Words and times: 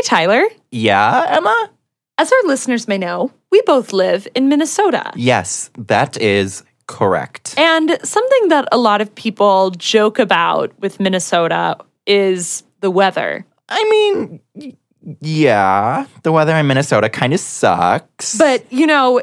Hey, 0.00 0.04
Tyler. 0.08 0.44
Yeah, 0.70 1.26
Emma? 1.28 1.70
As 2.16 2.32
our 2.32 2.42
listeners 2.44 2.88
may 2.88 2.96
know, 2.96 3.30
we 3.50 3.60
both 3.66 3.92
live 3.92 4.26
in 4.34 4.48
Minnesota. 4.48 5.12
Yes, 5.14 5.68
that 5.76 6.16
is 6.16 6.64
correct. 6.86 7.54
And 7.58 7.98
something 8.02 8.48
that 8.48 8.66
a 8.72 8.78
lot 8.78 9.02
of 9.02 9.14
people 9.14 9.72
joke 9.72 10.18
about 10.18 10.72
with 10.80 11.00
Minnesota 11.00 11.76
is 12.06 12.62
the 12.80 12.90
weather. 12.90 13.44
I 13.68 14.40
mean, 14.64 14.74
yeah, 15.20 16.06
the 16.22 16.32
weather 16.32 16.56
in 16.56 16.66
Minnesota 16.66 17.10
kind 17.10 17.34
of 17.34 17.40
sucks. 17.40 18.38
But, 18.38 18.64
you 18.72 18.86
know, 18.86 19.20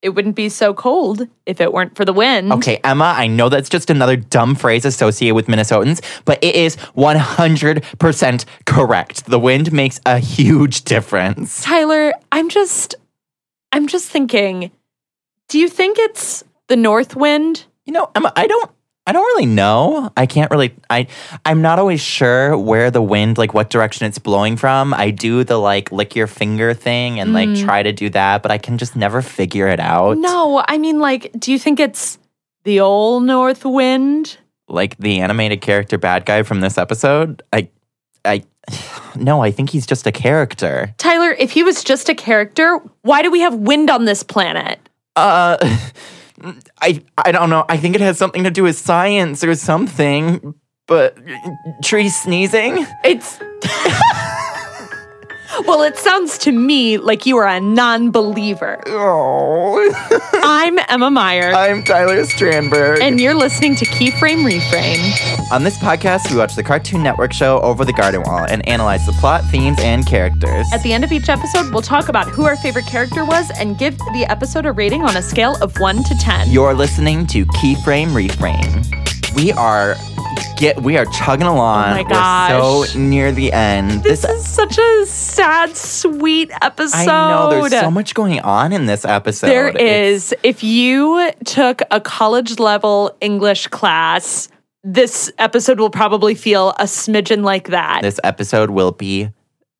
it 0.00 0.10
wouldn't 0.10 0.36
be 0.36 0.48
so 0.48 0.72
cold 0.72 1.26
if 1.46 1.60
it 1.60 1.72
weren't 1.72 1.96
for 1.96 2.04
the 2.04 2.12
wind. 2.12 2.52
Okay, 2.52 2.78
Emma, 2.84 3.12
I 3.16 3.26
know 3.26 3.48
that's 3.48 3.68
just 3.68 3.90
another 3.90 4.16
dumb 4.16 4.54
phrase 4.54 4.84
associated 4.84 5.34
with 5.34 5.46
Minnesotans, 5.46 6.02
but 6.24 6.42
it 6.42 6.54
is 6.54 6.76
100% 6.76 8.44
correct. 8.66 9.26
The 9.26 9.38
wind 9.38 9.72
makes 9.72 10.00
a 10.06 10.18
huge 10.18 10.82
difference. 10.82 11.62
Tyler, 11.62 12.12
I'm 12.30 12.48
just 12.48 12.94
I'm 13.72 13.86
just 13.86 14.08
thinking, 14.08 14.70
do 15.48 15.58
you 15.58 15.68
think 15.68 15.98
it's 15.98 16.44
the 16.68 16.76
north 16.76 17.16
wind? 17.16 17.64
You 17.84 17.92
know, 17.92 18.10
Emma, 18.14 18.32
I 18.36 18.46
don't 18.46 18.70
I 19.08 19.12
don't 19.12 19.24
really 19.24 19.46
know. 19.46 20.12
I 20.18 20.26
can't 20.26 20.50
really 20.50 20.74
I 20.90 21.06
I'm 21.46 21.62
not 21.62 21.78
always 21.78 22.02
sure 22.02 22.58
where 22.58 22.90
the 22.90 23.00
wind 23.00 23.38
like 23.38 23.54
what 23.54 23.70
direction 23.70 24.06
it's 24.06 24.18
blowing 24.18 24.58
from. 24.58 24.92
I 24.92 25.10
do 25.10 25.44
the 25.44 25.56
like 25.56 25.90
lick 25.90 26.14
your 26.14 26.26
finger 26.26 26.74
thing 26.74 27.18
and 27.18 27.32
like 27.32 27.54
try 27.56 27.82
to 27.82 27.90
do 27.90 28.10
that, 28.10 28.42
but 28.42 28.50
I 28.50 28.58
can 28.58 28.76
just 28.76 28.96
never 28.96 29.22
figure 29.22 29.66
it 29.66 29.80
out. 29.80 30.18
No, 30.18 30.62
I 30.68 30.76
mean 30.76 30.98
like 30.98 31.32
do 31.38 31.50
you 31.52 31.58
think 31.58 31.80
it's 31.80 32.18
the 32.64 32.80
old 32.80 33.22
north 33.22 33.64
wind? 33.64 34.36
Like 34.68 34.98
the 34.98 35.20
animated 35.20 35.62
character 35.62 35.96
bad 35.96 36.26
guy 36.26 36.42
from 36.42 36.60
this 36.60 36.76
episode? 36.76 37.42
I 37.50 37.70
I 38.26 38.44
no, 39.16 39.42
I 39.42 39.52
think 39.52 39.70
he's 39.70 39.86
just 39.86 40.06
a 40.06 40.12
character. 40.12 40.94
Tyler, 40.98 41.30
if 41.30 41.52
he 41.52 41.62
was 41.62 41.82
just 41.82 42.10
a 42.10 42.14
character, 42.14 42.78
why 43.00 43.22
do 43.22 43.30
we 43.30 43.40
have 43.40 43.54
wind 43.54 43.88
on 43.88 44.04
this 44.04 44.22
planet? 44.22 44.78
Uh, 45.16 45.56
I 46.80 47.02
I 47.16 47.32
don't 47.32 47.50
know. 47.50 47.64
I 47.68 47.76
think 47.76 47.94
it 47.94 48.00
has 48.00 48.18
something 48.18 48.44
to 48.44 48.50
do 48.50 48.62
with 48.62 48.76
science 48.76 49.42
or 49.44 49.54
something. 49.54 50.54
But 50.86 51.18
tree 51.84 52.08
sneezing? 52.08 52.86
It's 53.04 53.38
Well, 55.66 55.82
it 55.82 55.96
sounds 55.96 56.36
to 56.38 56.52
me 56.52 56.98
like 56.98 57.24
you 57.24 57.36
are 57.38 57.46
a 57.46 57.58
non-believer. 57.58 58.80
Oh, 58.86 59.80
I'm 60.34 60.78
Emma 60.88 61.08
Myhre, 61.10 61.54
I'm 61.54 61.82
Tyler 61.84 62.22
Strandberg. 62.24 63.00
and 63.00 63.18
you're 63.18 63.34
listening 63.34 63.74
to 63.76 63.84
Keyframe 63.86 64.44
Reframe. 64.48 65.50
on 65.50 65.64
this 65.64 65.78
podcast, 65.78 66.30
we 66.30 66.36
watch 66.36 66.54
the 66.54 66.62
Cartoon 66.62 67.02
Network 67.02 67.32
show 67.32 67.60
Over 67.60 67.84
the 67.84 67.92
Garden 67.94 68.22
Wall 68.22 68.44
and 68.48 68.66
analyze 68.68 69.04
the 69.06 69.12
plot, 69.12 69.42
themes, 69.50 69.78
and 69.80 70.06
characters. 70.06 70.66
At 70.72 70.82
the 70.82 70.92
end 70.92 71.02
of 71.02 71.12
each 71.12 71.28
episode, 71.30 71.72
we'll 71.72 71.82
talk 71.82 72.08
about 72.08 72.28
who 72.28 72.44
our 72.44 72.56
favorite 72.56 72.86
character 72.86 73.24
was 73.24 73.50
and 73.58 73.78
give 73.78 73.96
the 73.98 74.26
episode 74.28 74.66
a 74.66 74.72
rating 74.72 75.02
on 75.02 75.16
a 75.16 75.22
scale 75.22 75.56
of 75.62 75.78
1 75.80 76.04
to 76.04 76.14
10. 76.20 76.50
You're 76.50 76.74
listening 76.74 77.26
to 77.28 77.46
Keyframe 77.46 78.08
Reframe. 78.08 78.84
We 79.34 79.52
are 79.52 79.94
get 80.58 80.82
we 80.82 80.96
are 80.98 81.06
chugging 81.06 81.46
along. 81.46 81.84
Oh 81.98 82.04
my 82.04 82.58
We're 82.58 82.86
so 82.86 82.98
near 82.98 83.32
the 83.32 83.52
end. 83.52 84.02
this 84.02 84.24
is 84.24 84.46
such 84.46 84.76
a 84.78 85.06
sad, 85.06 85.76
sweet 85.76 86.50
episode. 86.60 86.96
I 86.98 87.04
know 87.06 87.50
there's 87.68 87.80
so 87.80 87.90
much 87.90 88.14
going 88.14 88.40
on 88.40 88.72
in 88.72 88.86
this 88.86 89.04
episode. 89.04 89.48
There 89.48 89.68
It's- 89.68 90.32
is. 90.32 90.34
If 90.42 90.62
you 90.64 91.30
took 91.44 91.82
a 91.90 92.00
college 92.00 92.58
level 92.58 93.16
English 93.20 93.68
class, 93.68 94.48
this 94.84 95.30
episode 95.38 95.78
will 95.80 95.90
probably 95.90 96.34
feel 96.34 96.70
a 96.78 96.84
smidgen 96.84 97.42
like 97.44 97.68
that. 97.68 98.00
this 98.02 98.20
episode 98.24 98.70
will 98.70 98.92
be 98.92 99.30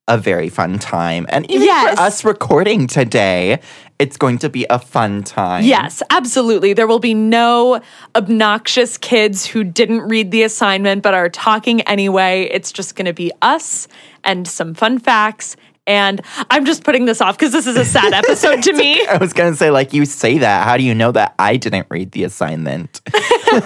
a 0.06 0.16
very 0.16 0.48
fun 0.48 0.78
time. 0.78 1.26
And 1.28 1.50
even 1.50 1.66
Yes. 1.66 1.94
for 1.96 2.00
us 2.02 2.24
recording 2.24 2.86
today, 2.86 3.60
it's 3.98 4.16
going 4.16 4.38
to 4.38 4.48
be 4.48 4.66
a 4.70 4.78
fun 4.78 5.24
time. 5.24 5.64
Yes, 5.64 6.02
absolutely. 6.10 6.72
There 6.72 6.86
will 6.86 7.00
be 7.00 7.14
no 7.14 7.80
obnoxious 8.14 8.96
kids 8.96 9.44
who 9.44 9.64
didn't 9.64 10.02
read 10.02 10.30
the 10.30 10.44
assignment 10.44 11.02
but 11.02 11.14
are 11.14 11.28
talking 11.28 11.80
anyway. 11.82 12.48
It's 12.52 12.70
just 12.70 12.94
going 12.94 13.06
to 13.06 13.12
be 13.12 13.32
us 13.42 13.88
and 14.22 14.46
some 14.46 14.74
fun 14.74 14.98
facts. 14.98 15.56
And 15.88 16.20
I'm 16.50 16.66
just 16.66 16.84
putting 16.84 17.06
this 17.06 17.22
off 17.22 17.38
because 17.38 17.52
this 17.52 17.66
is 17.66 17.76
a 17.76 17.84
sad 17.84 18.12
episode 18.24 18.62
to 18.64 18.72
me. 18.74 19.04
I 19.06 19.16
was 19.16 19.32
going 19.32 19.50
to 19.50 19.56
say, 19.56 19.70
like, 19.70 19.94
you 19.94 20.04
say 20.04 20.38
that. 20.38 20.64
How 20.64 20.76
do 20.76 20.82
you 20.84 20.94
know 20.94 21.10
that 21.12 21.34
I 21.38 21.56
didn't 21.56 21.86
read 21.88 22.12
the 22.12 22.24
assignment? 22.24 23.00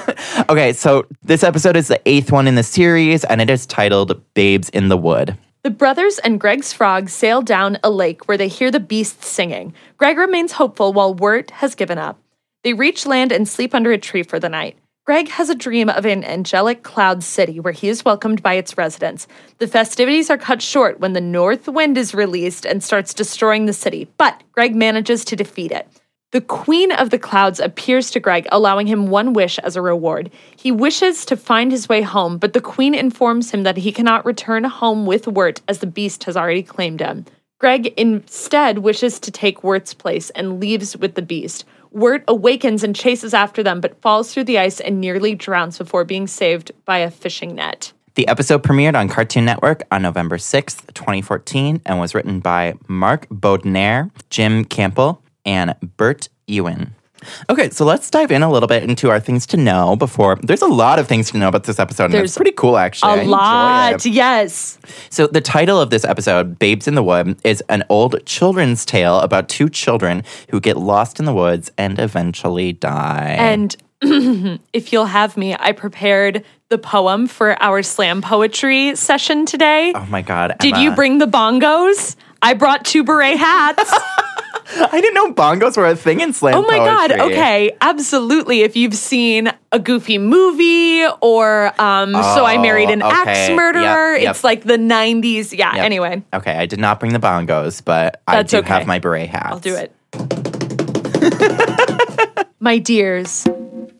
okay, 0.49 0.73
so 0.73 1.07
this 1.25 1.43
episode 1.43 1.77
is 1.77 1.89
the 1.89 2.01
eighth 2.07 2.31
one 2.31 2.47
in 2.47 2.55
the 2.55 2.63
series, 2.63 3.25
and 3.25 3.41
it 3.41 3.51
is 3.51 3.67
titled 3.67 4.23
Babes 4.35 4.69
in 4.69 4.89
the 4.89 4.97
Wood. 4.97 5.37
The 5.65 5.71
brothers 5.71 6.19
and 6.19 6.41
Greg's 6.41 6.73
frog 6.73 7.09
sail 7.09 7.41
down 7.41 7.79
a 7.85 7.91
lake 7.91 8.27
where 8.27 8.37
they 8.37 8.49
hear 8.49 8.73
the 8.73 8.81
beasts 8.81 9.29
singing. 9.29 9.75
Greg 9.97 10.19
remains 10.19 10.51
hopeful 10.51 10.93
while 10.93 11.15
Wirt 11.15 11.53
has 11.53 11.77
given 11.77 11.99
up. 11.99 12.19
They 12.65 12.73
reach 12.73 13.07
land 13.07 13.31
and 13.31 13.49
sleep 13.49 13.73
under 13.73 13.93
a 13.93 13.99
tree 13.99 14.25
for 14.25 14.41
the 14.41 14.49
night. 14.49 14.77
Greg 15.07 15.29
has 15.29 15.51
a 15.51 15.55
dream 15.55 15.89
of 15.89 16.05
an 16.05 16.25
angelic 16.25 16.83
cloud 16.83 17.23
city 17.23 17.61
where 17.61 17.73
he 17.73 17.89
is 17.89 18.05
welcomed 18.05 18.43
by 18.43 18.55
its 18.55 18.77
residents. 18.77 19.29
The 19.59 19.69
festivities 19.69 20.31
are 20.31 20.39
cut 20.39 20.63
short 20.63 20.99
when 20.99 21.13
the 21.13 21.21
north 21.21 21.69
wind 21.69 21.97
is 21.97 22.13
released 22.13 22.67
and 22.67 22.83
starts 22.83 23.15
destroying 23.15 23.67
the 23.67 23.73
city, 23.73 24.09
but 24.17 24.43
Greg 24.51 24.75
manages 24.75 25.25
to 25.27 25.37
defeat 25.37 25.71
it. 25.71 25.87
The 26.33 26.41
Queen 26.41 26.93
of 26.93 27.11
the 27.11 27.19
Clouds 27.19 27.61
appears 27.61 28.11
to 28.11 28.21
Greg, 28.21 28.49
allowing 28.51 28.87
him 28.87 29.09
one 29.09 29.35
wish 29.35 29.59
as 29.59 29.77
a 29.77 29.83
reward. 29.83 30.31
He 30.57 30.73
wishes 30.73 31.27
to 31.27 31.37
find 31.37 31.71
his 31.71 31.91
way 31.91 32.01
home, 32.01 32.39
but 32.39 32.55
the 32.55 32.61
Queen 32.61 32.95
informs 32.95 33.51
him 33.51 33.65
that 33.65 33.77
he 33.77 33.93
cannot 33.93 34.25
return 34.25 34.65
home 34.65 35.05
with 35.05 35.29
Wirt 35.29 35.61
as 35.69 35.81
the 35.81 35.87
beast 35.87 36.25
has 36.25 36.35
already 36.35 36.63
claimed 36.63 37.01
him. 37.01 37.27
Greg 37.59 37.89
instead 37.99 38.79
wishes 38.79 39.21
to 39.21 39.31
take 39.31 39.63
Wirt's 39.63 39.93
place 39.93 40.31
and 40.31 40.59
leaves 40.59 40.97
with 40.97 41.17
the 41.17 41.23
beast. 41.23 41.67
Wirt 41.91 42.25
awakens 42.27 42.83
and 42.83 42.97
chases 42.97 43.35
after 43.35 43.63
them, 43.63 43.83
but 43.83 44.01
falls 44.01 44.33
through 44.33 44.45
the 44.45 44.59
ice 44.59 44.81
and 44.81 45.03
nearly 45.03 45.35
drowns 45.35 45.77
before 45.77 46.03
being 46.03 46.27
saved 46.27 46.73
by 46.87 46.99
a 46.99 47.11
fishing 47.11 47.55
net. 47.55 47.93
The 48.15 48.27
episode 48.29 48.63
premiered 48.63 48.95
on 48.95 49.09
Cartoon 49.09 49.45
Network 49.45 49.83
on 49.91 50.01
November 50.01 50.39
6th, 50.39 50.93
2014, 50.95 51.83
and 51.85 52.01
was 52.01 52.15
written 52.15 52.41
by 52.41 52.75
Mark 52.89 53.27
Baudelaire, 53.31 54.11
Jim 54.31 54.65
Campbell, 54.65 55.22
and 55.45 55.75
Bert 55.97 56.29
Youn. 56.47 56.95
Okay, 57.49 57.71
so 57.71 57.85
let's 57.85 58.11
dive 58.11 58.33
in 58.33 58.43
a 58.43 58.51
little 58.51 58.67
bit 58.67 58.83
into 58.83 59.11
our 59.11 59.21
things 59.21 59.47
to 59.47 59.57
know 59.57 59.97
before. 59.97 60.39
There's 60.43 60.63
a 60.63 60.67
lot 60.67 60.99
of 60.99 61.07
things 61.07 61.31
to 61.31 61.39
know 61.39 61.49
about 61.49 61.65
this 61.65 61.79
episode, 61.79 62.07
and 62.07 62.15
There's 62.15 62.31
it's 62.31 62.37
pretty 62.37 62.53
cool, 62.53 62.77
actually. 62.77 63.21
A 63.21 63.25
lot, 63.25 64.05
yes. 64.05 64.79
So, 65.11 65.27
the 65.27 65.41
title 65.41 65.81
of 65.81 65.91
this 65.91 66.05
episode, 66.05 66.59
Babes 66.59 66.89
in 66.89 66.95
the 66.95 67.03
Wood, 67.03 67.39
is 67.45 67.63
an 67.69 67.85
old 67.89 68.25
children's 68.27 68.85
tale 68.85 69.21
about 69.21 69.49
two 69.49 69.69
children 69.69 70.25
who 70.51 70.61
get 70.61 70.77
lost 70.77 71.21
in 71.21 71.25
the 71.25 71.35
woods 71.35 71.71
and 71.79 71.99
eventually 71.99 72.73
die. 72.73 73.37
And 73.39 73.77
if 74.73 74.93
you'll 74.93 75.07
have 75.07 75.37
me, 75.37 75.55
I 75.59 75.73
prepared 75.73 76.45
the 76.71 76.79
poem 76.79 77.29
for 77.29 77.61
our 77.63 77.83
slam 77.83 78.23
poetry 78.23 78.97
session 78.97 79.47
today. 79.47 79.93
oh 79.95 80.07
my 80.07 80.23
God. 80.23 80.57
Did 80.59 80.77
you 80.79 80.93
bring 80.95 81.19
the 81.19 81.27
bongos? 81.27 82.17
I 82.41 82.55
brought 82.55 82.85
two 82.85 83.05
beret 83.05 83.37
hats. 83.39 83.93
I 84.93 85.01
didn't 85.01 85.15
know 85.15 85.33
bongos 85.33 85.77
were 85.77 85.87
a 85.87 85.97
thing 85.97 86.21
in 86.21 86.33
slam 86.33 86.55
oh 86.55 86.63
my 86.63 86.79
God. 86.79 87.13
Okay. 87.13 87.77
Absolutely. 87.81 88.63
If 88.63 88.77
you've 88.77 88.95
seen 88.95 89.51
a 89.71 89.79
goofy 89.79 90.19
movie 90.19 91.05
or 91.21 91.67
um, 91.81 92.13
So 92.13 92.45
I 92.45 92.59
Married 92.59 92.91
an 92.91 93.03
Oh, 93.03 93.09
okay. 93.09 93.17
Axe 93.17 93.49
Yep, 93.49 93.57
Murderer, 93.57 94.17
yep. 94.17 94.31
it's 94.31 94.45
like 94.45 94.65
the 94.65 94.77
90s. 94.77 95.57
Yeah. 95.57 95.75
Yep. 95.75 95.85
Anyway, 95.85 96.23
Okay, 96.33 96.53
I 96.53 96.67
did 96.67 96.79
not 96.79 97.01
bring 97.01 97.13
the 97.13 97.19
bongos, 97.19 97.85
but 97.85 98.23
I 98.27 98.43
do 98.43 98.59
okay. 98.59 98.69
have 98.69 98.87
my 98.87 98.99
beret 98.99 99.29
hat. 99.29 99.47
I'll 99.47 99.59
do 99.59 99.75
it. 99.77 99.93
My 102.61 102.79
dears, 102.79 103.45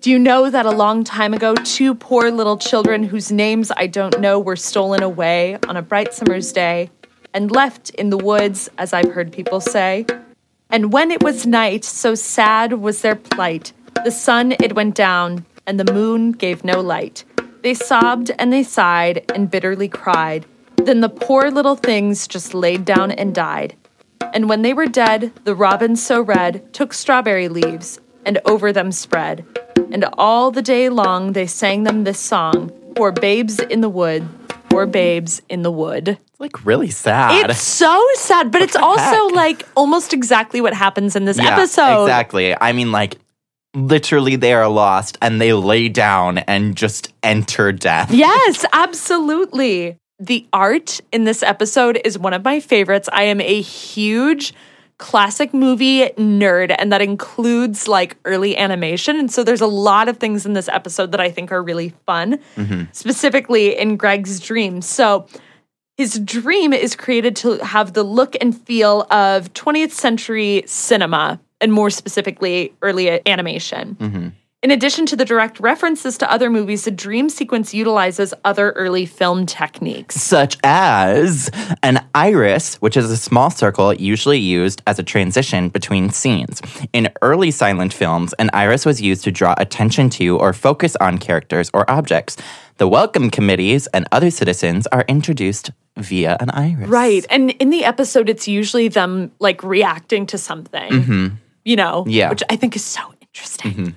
do 0.01 0.11
you 0.11 0.21
know 0.21 0.49
that 0.49 0.67
a 0.67 0.71
long 0.71 1.03
time 1.03 1.35
ago, 1.35 1.55
two 1.65 1.97
poor 1.97 2.31
little 2.31 2.57
children 2.57 3.03
whose 3.03 3.33
names 3.33 3.73
I 3.77 3.89
don't 3.89 4.21
know 4.21 4.39
were 4.39 4.55
stolen 4.55 5.03
away 5.03 5.59
on 5.67 5.77
a 5.77 5.83
bright 5.83 6.15
summer's 6.15 6.53
day 6.53 6.89
and 7.35 7.51
left 7.51 7.91
in 7.91 8.11
the 8.11 8.17
woods, 8.17 8.71
as 8.79 8.93
I've 8.93 9.11
heard 9.11 9.33
people 9.33 9.61
say? 9.61 10.07
And 10.73 10.91
when 10.91 11.11
it 11.11 11.23
was 11.23 11.47
night, 11.47 11.85
so 11.85 12.15
sad 12.15 12.73
was 12.73 13.03
their 13.03 13.15
plight, 13.15 13.75
the 14.05 14.11
sun 14.11 14.53
it 14.53 14.75
went 14.75 14.95
down, 14.95 15.45
and 15.67 15.79
the 15.79 15.93
moon 15.93 16.33
gave 16.33 16.65
no 16.65 16.81
light. 16.81 17.25
They 17.63 17.75
sobbed 17.75 18.31
and 18.39 18.51
they 18.51 18.63
sighed 18.63 19.31
and 19.35 19.51
bitterly 19.51 19.89
cried. 19.89 20.47
Then 20.77 21.01
the 21.01 21.11
poor 21.11 21.51
little 21.51 21.77
things 21.77 22.27
just 22.27 22.55
laid 22.55 22.87
down 22.87 23.11
and 23.11 23.35
died. 23.35 23.77
And 24.33 24.49
when 24.49 24.63
they 24.63 24.73
were 24.73 24.87
dead, 24.87 25.33
the 25.45 25.55
robins 25.55 26.03
so 26.03 26.23
red 26.23 26.73
took 26.73 26.95
strawberry 26.95 27.49
leaves 27.49 28.01
and 28.25 28.41
over 28.47 28.73
them 28.73 28.93
spread. 28.93 29.45
And 29.93 30.07
all 30.17 30.51
the 30.51 30.63
day 30.63 30.89
long 30.89 31.35
they 31.35 31.47
sang 31.47 31.83
them 31.83 32.05
this 32.05 32.19
song 32.19 32.71
Poor 32.97 33.13
babes 33.13 33.59
in 33.59 33.83
the 33.83 33.91
wood, 33.91 34.27
poor 34.71 34.87
babes 34.87 35.43
in 35.51 35.63
the 35.63 35.71
wood. 35.71 36.19
Like 36.43 36.67
really 36.67 36.91
sad. 36.91 37.51
It's 37.51 37.63
so 37.63 38.05
sad, 38.17 38.51
but 38.51 38.63
it's 38.63 38.75
also 38.75 39.29
heck? 39.29 39.33
like 39.33 39.69
almost 39.77 40.13
exactly 40.13 40.61
what 40.61 40.75
happens 40.75 41.15
in 41.15 41.25
this 41.25 41.39
Yeah, 41.39 41.55
episode. 41.55 42.03
Exactly. 42.03 42.61
I 42.61 42.73
mean, 42.73 42.91
like, 42.91 43.19
literally, 43.77 44.35
they 44.35 44.53
are 44.53 44.67
lost 44.67 45.17
and 45.23 45.41
they 45.41 45.53
lay 45.53 45.89
down 45.89 46.39
and 46.39 46.75
just 46.75 47.13
enter 47.23 47.71
death. 47.71 48.11
Yes, 48.11 48.67
absolutely. 48.73 49.99
The 50.19 50.45
art 50.53 51.01
in 51.13 51.23
this 51.23 51.45
episode 51.45 52.01
is 52.05 52.19
one 52.19 52.33
of 52.33 52.45
my 52.45 52.59
favorites. 52.59 53.09
I 53.13 53.23
am 53.23 53.41
a 53.41 53.61
huge 53.61 54.53
classic 54.99 55.55
movie 55.55 56.09
nerd, 56.19 56.75
and 56.77 56.93
that 56.93 57.03
includes 57.03 57.87
like 57.87 58.17
early 58.25 58.57
animation. 58.57 59.17
And 59.17 59.31
so 59.31 59.45
there's 59.45 59.61
a 59.61 59.69
lot 59.69 60.09
of 60.09 60.17
things 60.17 60.45
in 60.45 60.55
this 60.55 60.69
episode 60.69 61.13
that 61.13 61.21
I 61.21 61.31
think 61.31 61.53
are 61.53 61.63
really 61.63 61.91
fun, 62.05 62.41
mm-hmm. 62.57 62.85
specifically 62.91 63.79
in 63.79 63.97
Greg's 63.97 64.41
dream. 64.41 64.83
So 64.83 65.29
his 65.97 66.19
dream 66.21 66.73
is 66.73 66.97
created 66.97 67.37
to 67.37 67.59
have 67.59 67.93
the 67.93 68.03
look 68.03 68.37
and 68.41 68.57
feel 68.57 69.07
of 69.11 69.53
20th 69.55 69.93
century 69.93 70.63
cinema, 70.67 71.41
and 71.61 71.73
more 71.73 71.91
specifically, 71.91 72.73
early 72.83 73.21
animation. 73.29 73.97
Mm-hmm. 73.97 74.29
In 74.63 74.71
addition 74.71 75.07
to 75.07 75.17
the 75.17 75.25
direct 75.25 75.59
references 75.59 76.17
to 76.19 76.31
other 76.31 76.49
movies, 76.49 76.85
the 76.85 76.93
dream 76.93 77.29
sequence 77.29 77.75
utilizes 77.75 78.33
other 78.45 78.71
early 78.73 79.07
film 79.07 79.45
techniques. 79.45 80.15
Such 80.23 80.57
as 80.63 81.51
an 81.83 82.07
iris, 82.15 82.77
which 82.77 82.97
is 82.97 83.11
a 83.11 83.17
small 83.17 83.51
circle 83.51 83.93
usually 83.93 84.39
used 84.39 84.81
as 84.87 85.01
a 85.01 85.03
transition 85.03 85.69
between 85.69 86.11
scenes. 86.11 86.63
In 86.93 87.11
early 87.23 87.51
silent 87.51 87.93
films, 87.93 88.35
an 88.35 88.51
iris 88.53 88.87
was 88.87 89.03
used 89.03 89.25
to 89.25 89.33
draw 89.33 89.57
attention 89.59 90.09
to 90.11 90.39
or 90.39 90.53
focus 90.53 90.95
on 91.01 91.19
characters 91.19 91.69
or 91.75 91.91
objects. 91.91 92.37
The 92.79 92.89
welcome 92.89 93.31
committees 93.31 93.87
and 93.89 94.07
other 94.13 94.31
citizens 94.31 94.87
are 94.89 95.05
introduced 95.07 95.71
via 95.97 96.37
an 96.41 96.51
iris. 96.51 96.89
Right. 96.89 97.25
And 97.31 97.51
in 97.53 97.71
the 97.71 97.85
episode, 97.85 98.29
it's 98.29 98.49
usually 98.49 98.89
them 98.89 99.31
like 99.39 99.63
reacting 99.63 100.27
to 100.27 100.39
something, 100.39 101.39
you 101.65 101.77
know, 101.77 102.05
Yeah. 102.09 102.31
which 102.31 102.43
I 102.49 102.57
think 102.57 102.75
is 102.75 102.85
so 102.85 103.01
interesting. 103.21 103.95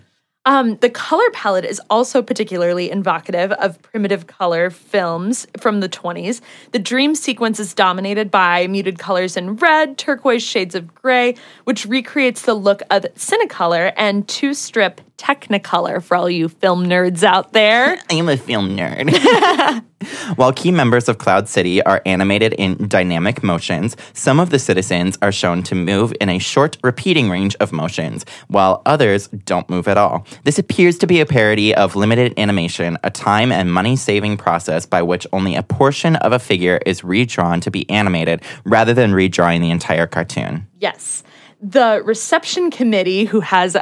Um, 0.47 0.77
the 0.77 0.91
color 0.91 1.27
palette 1.33 1.65
is 1.65 1.81
also 1.89 2.21
particularly 2.21 2.91
evocative 2.91 3.51
of 3.53 3.81
primitive 3.81 4.27
color 4.27 4.69
films 4.69 5.47
from 5.57 5.79
the 5.79 5.89
20s. 5.89 6.39
The 6.71 6.77
dream 6.77 7.15
sequence 7.15 7.59
is 7.59 7.73
dominated 7.73 8.29
by 8.29 8.67
muted 8.67 8.99
colors 8.99 9.35
in 9.35 9.55
red, 9.55 9.97
turquoise 9.97 10.43
shades 10.43 10.75
of 10.75 10.93
gray, 10.93 11.33
which 11.63 11.87
recreates 11.87 12.43
the 12.43 12.53
look 12.53 12.83
of 12.91 13.05
Cinecolor 13.15 13.91
and 13.97 14.27
two 14.27 14.53
strip 14.53 15.01
Technicolor 15.17 16.03
for 16.03 16.17
all 16.17 16.29
you 16.29 16.49
film 16.49 16.85
nerds 16.85 17.23
out 17.23 17.53
there. 17.53 17.97
I'm 18.09 18.29
a 18.29 18.37
film 18.37 18.75
nerd. 18.75 19.83
While 20.35 20.53
key 20.53 20.71
members 20.71 21.07
of 21.07 21.17
Cloud 21.17 21.47
City 21.47 21.81
are 21.83 22.01
animated 22.05 22.53
in 22.53 22.87
dynamic 22.87 23.41
motions, 23.41 23.95
some 24.13 24.39
of 24.39 24.49
the 24.49 24.59
citizens 24.59 25.17
are 25.21 25.31
shown 25.31 25.63
to 25.63 25.75
move 25.75 26.13
in 26.19 26.29
a 26.29 26.37
short 26.37 26.77
repeating 26.83 27.29
range 27.29 27.55
of 27.59 27.71
motions, 27.71 28.25
while 28.47 28.81
others 28.85 29.27
don't 29.29 29.69
move 29.69 29.87
at 29.87 29.97
all. 29.97 30.27
This 30.43 30.59
appears 30.59 30.97
to 30.99 31.07
be 31.07 31.21
a 31.21 31.25
parody 31.25 31.73
of 31.73 31.95
limited 31.95 32.37
animation, 32.37 32.97
a 33.03 33.09
time 33.09 33.51
and 33.51 33.73
money 33.73 33.95
saving 33.95 34.37
process 34.37 34.85
by 34.85 35.01
which 35.01 35.25
only 35.33 35.55
a 35.55 35.63
portion 35.63 36.17
of 36.17 36.33
a 36.33 36.39
figure 36.39 36.79
is 36.85 37.03
redrawn 37.03 37.61
to 37.61 37.71
be 37.71 37.89
animated 37.89 38.41
rather 38.65 38.93
than 38.93 39.11
redrawing 39.11 39.61
the 39.61 39.71
entire 39.71 40.07
cartoon. 40.07 40.67
Yes. 40.79 41.23
The 41.61 42.01
reception 42.05 42.69
committee, 42.69 43.25
who 43.25 43.39
has 43.39 43.75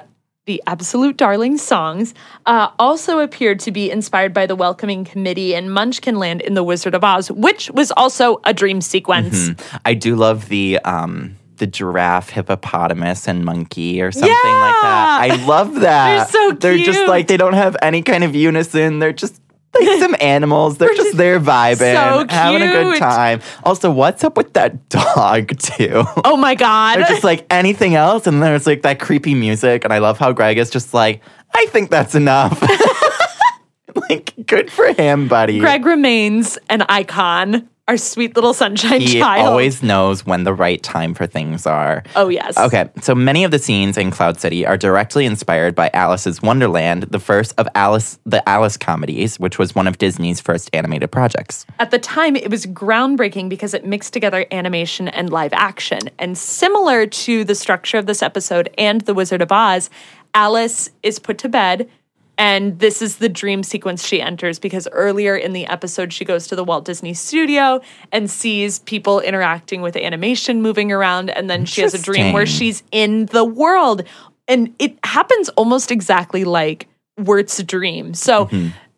the 0.45 0.61
absolute 0.67 1.15
darling 1.15 1.57
songs, 1.57 2.13
uh, 2.45 2.69
also 2.77 3.19
appeared 3.19 3.59
to 3.61 3.71
be 3.71 3.89
inspired 3.89 4.33
by 4.33 4.45
the 4.45 4.55
welcoming 4.55 5.05
committee 5.05 5.53
in 5.53 5.67
Munchkinland 5.67 6.41
in 6.41 6.53
The 6.53 6.63
Wizard 6.63 6.93
of 6.95 7.03
Oz, 7.03 7.31
which 7.31 7.71
was 7.71 7.91
also 7.91 8.41
a 8.43 8.53
dream 8.53 8.81
sequence. 8.81 9.51
I 9.85 9.93
do 9.93 10.15
love 10.15 10.49
the 10.49 10.79
um 10.79 11.37
the 11.57 11.67
giraffe, 11.67 12.29
hippopotamus, 12.29 13.27
and 13.27 13.45
monkey 13.45 14.01
or 14.01 14.11
something 14.11 14.29
like 14.29 14.81
that. 14.81 15.19
I 15.21 15.45
love 15.45 15.75
that. 15.81 16.29
They're 16.31 16.49
so 16.49 16.55
They're 16.55 16.77
just 16.77 17.07
like 17.07 17.27
they 17.27 17.37
don't 17.37 17.53
have 17.53 17.77
any 17.81 18.01
kind 18.01 18.23
of 18.23 18.35
unison. 18.35 18.99
They're 18.99 19.13
just 19.13 19.39
like 19.73 19.99
some 19.99 20.15
animals. 20.19 20.77
They're 20.77 20.93
just 20.93 21.17
there 21.17 21.39
vibing, 21.39 21.95
so 21.95 22.25
having 22.29 22.61
a 22.61 22.71
good 22.71 22.99
time. 22.99 23.41
Also, 23.63 23.91
what's 23.91 24.23
up 24.23 24.37
with 24.37 24.53
that 24.53 24.89
dog 24.89 25.57
too? 25.59 26.03
Oh 26.23 26.37
my 26.37 26.55
God. 26.55 26.97
They're 26.97 27.07
just 27.07 27.23
like 27.23 27.45
anything 27.49 27.95
else, 27.95 28.27
and 28.27 28.41
there's 28.41 28.67
like 28.67 28.83
that 28.83 28.99
creepy 28.99 29.35
music, 29.35 29.83
and 29.83 29.93
I 29.93 29.99
love 29.99 30.17
how 30.17 30.31
Greg 30.31 30.57
is 30.57 30.69
just 30.69 30.93
like, 30.93 31.21
I 31.53 31.65
think 31.67 31.89
that's 31.89 32.15
enough. 32.15 32.61
like, 34.09 34.33
good 34.45 34.71
for 34.71 34.91
him, 34.93 35.27
buddy. 35.27 35.59
Greg 35.59 35.85
remains 35.85 36.57
an 36.69 36.83
icon, 36.89 37.69
our 37.87 37.97
sweet 37.97 38.35
little 38.35 38.53
sunshine 38.53 39.01
he 39.01 39.19
child. 39.19 39.45
always 39.45 39.83
knows 39.83 40.25
when 40.25 40.45
the 40.45 40.53
right 40.53 40.81
time 40.81 41.13
for 41.13 41.27
things 41.27 41.67
are. 41.67 42.03
Oh, 42.15 42.29
yes. 42.29 42.57
Okay, 42.57 42.89
so 43.01 43.13
many 43.13 43.43
of 43.43 43.51
the 43.51 43.59
scenes 43.59 43.97
in 43.97 44.09
Cloud 44.09 44.39
City 44.39 44.65
are 44.65 44.77
directly 44.77 45.25
inspired 45.25 45.75
by 45.75 45.89
Alice's 45.93 46.41
Wonderland, 46.41 47.03
the 47.03 47.19
first 47.19 47.53
of 47.57 47.67
Alice 47.75 48.19
the 48.25 48.47
Alice 48.47 48.77
comedies, 48.77 49.37
which 49.37 49.59
was 49.59 49.75
one 49.75 49.87
of 49.87 49.97
Disney's 49.97 50.39
first 50.39 50.69
animated 50.71 51.11
projects. 51.11 51.65
At 51.79 51.91
the 51.91 51.99
time, 51.99 52.37
it 52.37 52.49
was 52.49 52.65
groundbreaking 52.65 53.49
because 53.49 53.73
it 53.73 53.85
mixed 53.85 54.13
together 54.13 54.45
animation 54.51 55.09
and 55.09 55.29
live 55.29 55.51
action. 55.51 55.99
And 56.17 56.37
similar 56.37 57.05
to 57.05 57.43
the 57.43 57.55
structure 57.55 57.97
of 57.97 58.05
this 58.05 58.21
episode 58.23 58.69
and 58.77 59.01
The 59.01 59.13
Wizard 59.13 59.41
of 59.41 59.51
Oz, 59.51 59.89
Alice 60.33 60.89
is 61.03 61.19
put 61.19 61.37
to 61.39 61.49
bed. 61.49 61.89
And 62.37 62.79
this 62.79 63.01
is 63.01 63.17
the 63.17 63.29
dream 63.29 63.61
sequence 63.63 64.05
she 64.05 64.21
enters 64.21 64.57
because 64.57 64.87
earlier 64.91 65.35
in 65.35 65.53
the 65.53 65.65
episode, 65.67 66.11
she 66.11 66.25
goes 66.25 66.47
to 66.47 66.55
the 66.55 66.63
Walt 66.63 66.85
Disney 66.85 67.13
studio 67.13 67.79
and 68.11 68.29
sees 68.29 68.79
people 68.79 69.19
interacting 69.19 69.81
with 69.81 69.95
animation 69.95 70.61
moving 70.61 70.91
around. 70.91 71.29
And 71.29 71.49
then 71.49 71.65
she 71.65 71.81
has 71.81 71.93
a 71.93 72.01
dream 72.01 72.33
where 72.33 72.45
she's 72.45 72.83
in 72.91 73.27
the 73.27 73.45
world. 73.45 74.03
And 74.47 74.73
it 74.79 74.97
happens 75.03 75.49
almost 75.49 75.91
exactly 75.91 76.43
like 76.43 76.87
Wirt's 77.17 77.61
dream. 77.61 78.13
So 78.13 78.49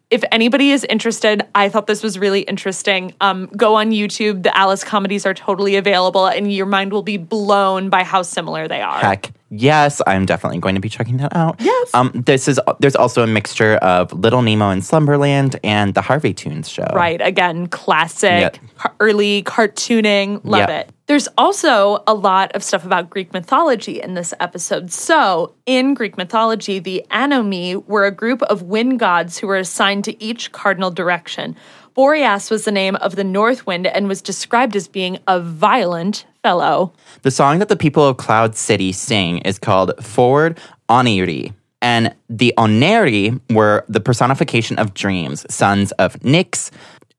if 0.10 0.24
anybody 0.32 0.72
is 0.72 0.86
interested, 0.86 1.44
I 1.54 1.68
thought 1.70 1.88
this 1.88 2.04
was 2.04 2.18
really 2.18 2.42
interesting. 2.42 3.14
Um, 3.22 3.48
go 3.58 3.76
on 3.76 3.92
YouTube. 3.92 4.44
The 4.44 4.56
Alice 4.56 4.84
comedies 4.84 5.26
are 5.26 5.34
totally 5.34 5.76
available, 5.76 6.28
and 6.28 6.54
your 6.54 6.68
mind 6.68 6.94
will 6.94 7.04
be 7.04 7.18
blown 7.18 7.90
by 7.90 8.04
how 8.04 8.22
similar 8.22 8.68
they 8.68 8.82
are. 8.82 9.00
Heck, 9.00 9.32
yes, 9.50 10.02
I'm 10.08 10.26
definitely 10.26 10.60
going 10.60 10.76
to 10.76 10.82
be 10.82 10.90
checking 10.90 11.18
that 11.18 11.36
out. 11.36 11.56
Yes. 11.60 11.94
Um, 11.94 12.12
this 12.14 12.48
is 12.48 12.60
there's 12.80 12.96
also 12.96 13.24
a 13.24 13.28
mixture 13.28 13.76
of 13.78 14.12
Little 14.14 14.42
Nemo 14.42 14.70
in 14.72 14.82
Slumberland 14.82 15.60
and 15.64 15.94
the 15.94 16.02
Harveytoons 16.02 16.70
show. 16.70 16.88
Right. 16.94 17.22
Again, 17.22 17.68
classic, 17.68 18.30
Yep. 18.32 18.58
early 19.00 19.44
cartooning. 19.44 20.42
Love 20.44 20.70
Yep. 20.70 20.70
it. 20.70 20.90
There's 21.08 21.28
also 21.38 22.04
a 22.08 22.14
lot 22.16 22.52
of 22.56 22.64
stuff 22.64 22.84
about 22.84 23.10
Greek 23.12 23.32
mythology 23.34 24.02
in 24.02 24.16
this 24.16 24.34
episode. 24.40 24.92
So, 24.92 25.54
in 25.68 25.94
Greek 25.94 26.18
mythology, 26.18 26.80
the 26.80 27.06
Anemoi 27.12 27.86
were 27.88 28.06
a 28.06 28.12
group 28.12 28.42
of 28.44 28.64
wind 28.64 29.00
gods 29.00 29.38
who 29.38 29.46
were 29.48 29.58
assigned 29.58 30.04
to 30.06 30.24
each 30.24 30.52
cardinal 30.52 30.90
direction. 30.90 31.56
Boreas 31.94 32.50
was 32.50 32.66
the 32.66 32.72
name 32.72 32.96
of 32.98 33.16
the 33.16 33.24
north 33.24 33.66
wind 33.68 33.88
and 33.88 34.08
was 34.08 34.22
described 34.22 34.76
as 34.76 34.88
being 34.88 35.20
a 35.28 35.40
violent 35.40 36.26
fellow. 36.46 36.94
The 37.24 37.32
song 37.32 37.58
that 37.58 37.70
the 37.70 37.76
people 37.76 38.08
of 38.08 38.18
Cloud 38.18 38.56
City 38.56 38.92
sing 38.92 39.40
is 39.40 39.58
called 39.58 39.94
Forward 40.00 40.60
Oneiroi. 40.88 41.52
And 41.82 42.14
the 42.30 42.54
Oneiroi 42.56 43.42
were 43.52 43.84
the 43.90 44.00
personification 44.00 44.78
of 44.78 44.94
dreams, 44.94 45.44
sons 45.52 45.92
of 45.94 46.20
Nyx, 46.20 46.70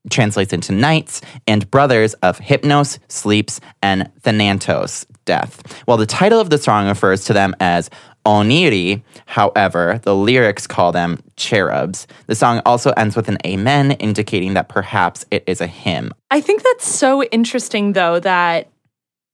translates 0.09 0.53
into 0.53 0.71
nights, 0.71 1.19
and 1.45 1.69
brothers 1.69 2.13
of 2.23 2.39
Hypnos, 2.39 2.99
Sleeps, 3.09 3.59
and 3.83 4.09
Thanatos, 4.21 5.05
death. 5.25 5.61
While 5.83 5.97
the 5.97 6.05
title 6.05 6.39
of 6.39 6.49
the 6.49 6.57
song 6.57 6.87
refers 6.87 7.25
to 7.25 7.33
them 7.33 7.53
as 7.59 7.89
Oneiroi, 8.25 9.01
however, 9.25 9.99
the 10.03 10.15
lyrics 10.15 10.67
call 10.67 10.93
them 10.93 11.19
cherubs. 11.35 12.07
The 12.27 12.35
song 12.35 12.61
also 12.65 12.91
ends 12.91 13.17
with 13.17 13.27
an 13.27 13.39
amen, 13.45 13.91
indicating 13.91 14.53
that 14.53 14.69
perhaps 14.69 15.25
it 15.31 15.43
is 15.47 15.59
a 15.59 15.67
hymn. 15.67 16.13
I 16.31 16.39
think 16.39 16.63
that's 16.63 16.87
so 16.87 17.23
interesting, 17.23 17.91
though, 17.91 18.21
that 18.21 18.69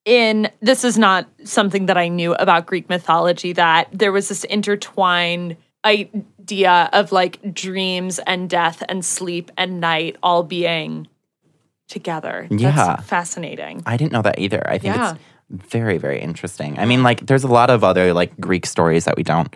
in 0.05 0.49
this 0.61 0.83
is 0.83 0.97
not 0.97 1.27
something 1.43 1.85
that 1.87 1.97
I 1.97 2.07
knew 2.09 2.33
about 2.35 2.65
Greek 2.65 2.89
mythology, 2.89 3.53
that 3.53 3.87
there 3.91 4.11
was 4.11 4.29
this 4.29 4.43
intertwined 4.45 5.55
idea 5.85 6.89
of 6.93 7.11
like 7.11 7.53
dreams 7.53 8.19
and 8.19 8.49
death 8.49 8.83
and 8.89 9.03
sleep 9.03 9.51
and 9.57 9.79
night 9.79 10.15
all 10.23 10.43
being 10.43 11.07
together. 11.87 12.47
Yeah. 12.49 12.71
That's 12.71 13.05
fascinating. 13.07 13.83
I 13.85 13.97
didn't 13.97 14.11
know 14.13 14.21
that 14.21 14.39
either. 14.39 14.67
I 14.69 14.77
think 14.77 14.95
Yeah. 14.95 15.11
it's 15.13 15.19
very, 15.71 15.97
very 15.97 16.21
interesting. 16.21 16.79
I 16.79 16.85
mean, 16.85 17.03
like, 17.03 17.25
there's 17.25 17.43
a 17.43 17.47
lot 17.49 17.69
of 17.69 17.83
other 17.83 18.13
like 18.13 18.37
Greek 18.39 18.65
stories 18.65 19.05
that 19.05 19.15
we 19.17 19.23
don't 19.23 19.53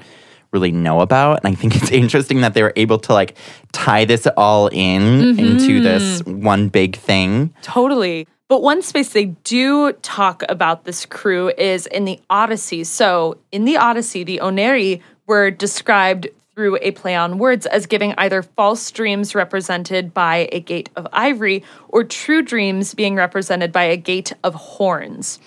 really 0.54 0.72
know 0.72 1.02
about, 1.02 1.44
and 1.44 1.52
I 1.52 1.56
think 1.56 1.76
it's 1.76 1.92
interesting 2.04 2.42
that 2.42 2.54
they 2.54 2.64
were 2.64 2.74
able 2.76 3.00
to 3.00 3.14
like 3.14 3.38
tie 3.74 4.06
this 4.06 4.28
all 4.38 4.68
in 4.68 5.02
Mm-hmm. 5.02 5.40
into 5.40 5.82
this 5.82 6.22
one 6.24 6.70
big 6.70 6.96
thing. 6.96 7.54
Totally. 7.62 8.28
But 8.50 8.62
one 8.62 8.82
space 8.82 9.10
they 9.10 9.26
do 9.26 9.92
talk 9.92 10.42
about 10.48 10.86
this 10.86 11.06
crew 11.06 11.52
is 11.58 11.86
in 11.86 12.06
the 12.06 12.20
Odyssey. 12.30 12.86
So 12.86 13.38
in 13.52 13.66
the 13.66 13.76
Odyssey, 13.76 14.24
the 14.24 14.40
Oneiroi 14.42 15.02
were 15.26 15.52
described 15.52 16.30
through 16.56 16.78
a 16.82 16.92
play 16.92 17.14
on 17.14 17.38
words 17.38 17.66
as 17.66 17.86
giving 17.86 18.14
either 18.18 18.42
false 18.42 18.90
dreams 18.90 19.36
represented 19.36 20.14
by 20.14 20.48
a 20.52 20.60
gate 20.62 20.90
of 20.96 21.06
ivory 21.12 21.64
or 21.90 22.04
true 22.04 22.42
dreams 22.42 22.94
being 22.94 23.16
represented 23.16 23.72
by 23.72 23.84
a 23.84 23.98
gate 23.98 24.32
of 24.44 24.56
horns. 24.56 25.40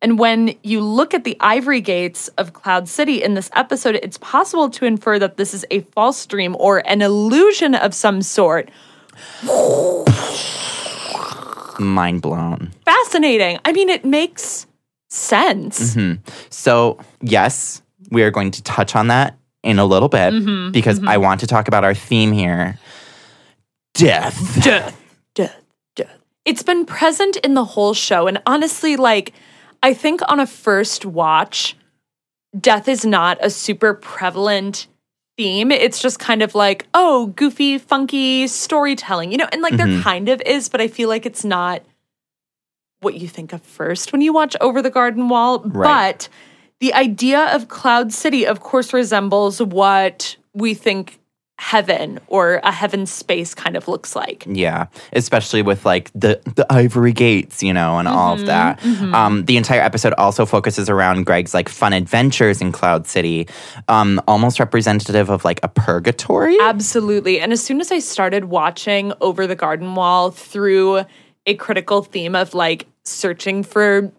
And 0.00 0.18
when 0.18 0.56
you 0.62 0.80
look 0.80 1.12
at 1.12 1.24
the 1.24 1.36
ivory 1.40 1.80
gates 1.80 2.28
of 2.38 2.54
Cloud 2.54 2.88
City 2.88 3.22
in 3.22 3.34
this 3.34 3.50
episode, 3.52 3.96
it's 3.96 4.18
possible 4.18 4.70
to 4.70 4.84
infer 4.84 5.18
that 5.18 5.36
this 5.36 5.52
is 5.52 5.66
a 5.70 5.80
false 5.80 6.24
dream 6.24 6.56
or 6.58 6.78
an 6.88 7.02
illusion 7.02 7.74
of 7.74 7.94
some 7.94 8.22
sort. 8.22 8.70
Mind 11.78 12.22
blown. 12.22 12.72
Fascinating. 12.84 13.58
I 13.64 13.72
mean, 13.72 13.88
it 13.88 14.04
makes 14.04 14.66
sense. 15.08 15.96
So, 16.50 16.98
yes, 17.20 17.82
we 18.10 18.22
are 18.22 18.30
going 18.30 18.50
to 18.52 18.62
touch 18.62 18.96
on 18.96 19.08
that 19.08 19.38
in 19.62 19.78
a 19.78 19.84
little 19.84 20.08
bit 20.08 20.32
Mm-hmm, 20.32 20.70
because 20.72 21.02
I 21.04 21.16
want 21.18 21.40
to 21.40 21.46
talk 21.46 21.68
about 21.68 21.84
our 21.84 21.94
theme 21.94 22.32
here 22.32 22.78
death. 23.94 24.62
Death, 24.62 25.00
death, 25.34 25.60
death. 25.96 26.18
It's 26.44 26.62
been 26.62 26.84
present 26.86 27.36
in 27.38 27.54
the 27.54 27.64
whole 27.64 27.94
show. 27.94 28.26
And 28.26 28.40
honestly, 28.46 28.96
like, 28.96 29.32
I 29.82 29.94
think 29.94 30.20
on 30.28 30.40
a 30.40 30.46
first 30.46 31.04
watch, 31.04 31.76
death 32.58 32.88
is 32.88 33.04
not 33.04 33.38
a 33.40 33.50
super 33.50 33.94
prevalent 33.94 34.86
theme. 35.38 35.70
It's 35.70 36.02
just 36.02 36.18
kind 36.18 36.42
of 36.42 36.54
like, 36.54 36.86
oh, 36.92 37.28
goofy, 37.28 37.78
funky 37.78 38.46
storytelling, 38.48 39.30
you 39.30 39.38
know? 39.38 39.48
And 39.50 39.62
like, 39.62 39.76
there 39.76 39.86
mm-hmm. 39.86 40.02
kind 40.02 40.28
of 40.28 40.42
is, 40.42 40.68
but 40.68 40.82
I 40.82 40.88
feel 40.88 41.08
like 41.08 41.24
it's 41.24 41.44
not 41.44 41.82
what 43.00 43.14
you 43.14 43.28
think 43.28 43.52
of 43.52 43.62
first 43.62 44.12
when 44.12 44.20
you 44.20 44.32
watch 44.32 44.56
Over 44.60 44.82
the 44.82 44.90
Garden 44.90 45.28
Wall. 45.28 45.60
Right. 45.60 46.18
But 46.18 46.28
the 46.80 46.92
idea 46.92 47.54
of 47.54 47.68
Cloud 47.68 48.12
City, 48.12 48.46
of 48.46 48.60
course, 48.60 48.92
resembles 48.92 49.62
what 49.62 50.36
we 50.52 50.74
think 50.74 51.20
heaven 51.60 52.20
or 52.28 52.60
a 52.62 52.70
heaven 52.70 53.04
space 53.04 53.52
kind 53.52 53.76
of 53.76 53.88
looks 53.88 54.14
like. 54.14 54.44
Yeah, 54.48 54.86
especially 55.12 55.60
with 55.62 55.84
like 55.84 56.10
the 56.14 56.40
the 56.54 56.64
ivory 56.72 57.12
gates, 57.12 57.62
you 57.62 57.72
know, 57.72 57.98
and 57.98 58.06
all 58.06 58.36
Mm-hmm, 58.36 58.40
of 58.42 58.46
that. 58.46 58.84
Um, 59.14 59.44
the 59.44 59.56
entire 59.56 59.80
episode 59.80 60.12
also 60.14 60.46
focuses 60.46 60.88
around 60.88 61.24
Greg's 61.26 61.54
like 61.54 61.68
fun 61.68 61.92
adventures 61.92 62.60
in 62.60 62.70
Cloud 62.72 63.06
City, 63.08 63.48
um, 63.88 64.20
almost 64.28 64.60
representative 64.60 65.30
of 65.30 65.44
like 65.44 65.58
a 65.64 65.68
purgatory. 65.68 66.56
Absolutely. 66.60 67.40
And 67.40 67.52
as 67.52 67.62
soon 67.62 67.80
as 67.80 67.90
I 67.90 67.98
started 67.98 68.44
watching 68.46 69.12
Over 69.20 69.46
the 69.48 69.56
Garden 69.56 69.94
Wall 69.96 70.30
through 70.30 71.02
a 71.46 71.54
critical 71.54 72.02
theme 72.02 72.34
of 72.36 72.54
like 72.54 72.86
searching 73.04 73.64
for 73.64 74.12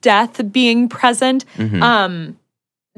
death 0.00 0.40
being 0.52 0.88
present, 0.88 1.44
Mm-hmm. 1.56 1.82
um, 1.82 2.36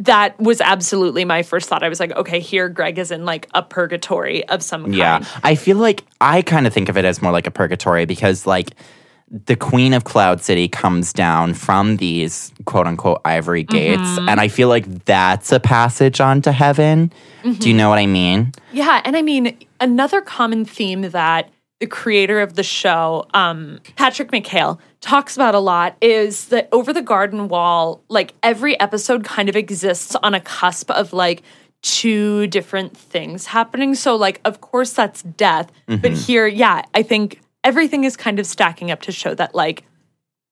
that 0.05 0.39
was 0.41 0.61
absolutely 0.61 1.25
my 1.25 1.43
first 1.43 1.69
thought. 1.69 1.83
I 1.83 1.89
was 1.89 2.01
like, 2.01 2.13
okay, 2.13 2.41
here 2.41 2.69
Greg 2.69 2.99
is 2.99 3.11
in 3.11 3.25
like 3.25 3.49
a 3.55 3.63
purgatory 3.63 4.47
of 4.49 4.63
some 4.63 4.83
kind. 4.85 4.95
Yeah, 4.95 5.25
I 5.43 5.55
feel 5.55 5.77
like 5.79 6.05
I 6.21 6.43
kind 6.43 6.67
of 6.67 6.73
think 6.73 6.89
of 6.89 6.97
it 6.97 7.05
as 7.05 7.21
more 7.23 7.33
like 7.33 7.47
a 7.47 7.51
purgatory 7.51 8.05
because 8.07 8.47
like 8.47 8.71
the 9.47 9.57
queen 9.57 9.95
of 9.95 10.05
Cloud 10.05 10.43
City 10.43 10.69
comes 10.69 11.13
down 11.13 11.55
from 11.55 11.97
these 11.97 12.53
quote 12.67 12.87
unquote 12.87 13.21
ivory 13.25 13.63
gates, 13.63 14.03
Mm-hmm. 14.03 14.29
and 14.29 14.41
I 14.41 14.49
feel 14.49 14.69
like 14.69 15.05
that's 15.07 15.53
a 15.53 15.61
passage 15.61 16.21
onto 16.21 16.51
heaven. 16.51 17.07
Do 17.43 17.49
Mm-hmm. 17.51 17.69
you 17.69 17.75
know 17.75 17.89
what 17.89 17.99
I 17.99 18.07
mean? 18.07 18.53
Yeah, 18.73 19.01
and 19.05 19.17
I 19.17 19.23
mean 19.23 19.57
another 19.81 20.21
common 20.21 20.65
theme 20.65 21.03
that 21.03 21.49
the 21.83 21.89
creator 21.89 22.41
of 22.41 22.55
the 22.55 22.63
show, 22.63 23.27
um, 23.35 23.81
Patrick 23.97 24.31
McHale, 24.31 24.79
talks 25.01 25.35
about 25.35 25.57
a 25.57 25.59
lot 25.59 25.97
is 26.01 26.47
that 26.47 26.69
over 26.71 26.93
the 26.93 27.03
garden 27.03 27.49
wall, 27.49 28.05
like 28.09 28.35
every 28.41 28.79
episode 28.79 29.25
kind 29.25 29.49
of 29.49 29.57
exists 29.57 30.15
on 30.23 30.33
a 30.33 30.39
cusp 30.41 30.93
of 30.93 31.13
like 31.13 31.43
two 31.83 32.47
different 32.47 32.97
things 32.97 33.47
happening. 33.47 33.97
So, 33.97 34.15
like, 34.15 34.41
of 34.45 34.61
course, 34.61 34.93
that's 34.93 35.23
death. 35.23 35.73
But 35.89 36.13
here, 36.13 36.47
yeah, 36.47 36.83
I 36.95 37.03
think 37.03 37.41
everything 37.65 38.05
is 38.05 38.17
kind 38.17 38.39
of 38.39 38.47
stacking 38.47 38.93
up 38.93 39.03
to 39.03 39.11
show 39.11 39.35
that 39.35 39.53
like 39.53 39.83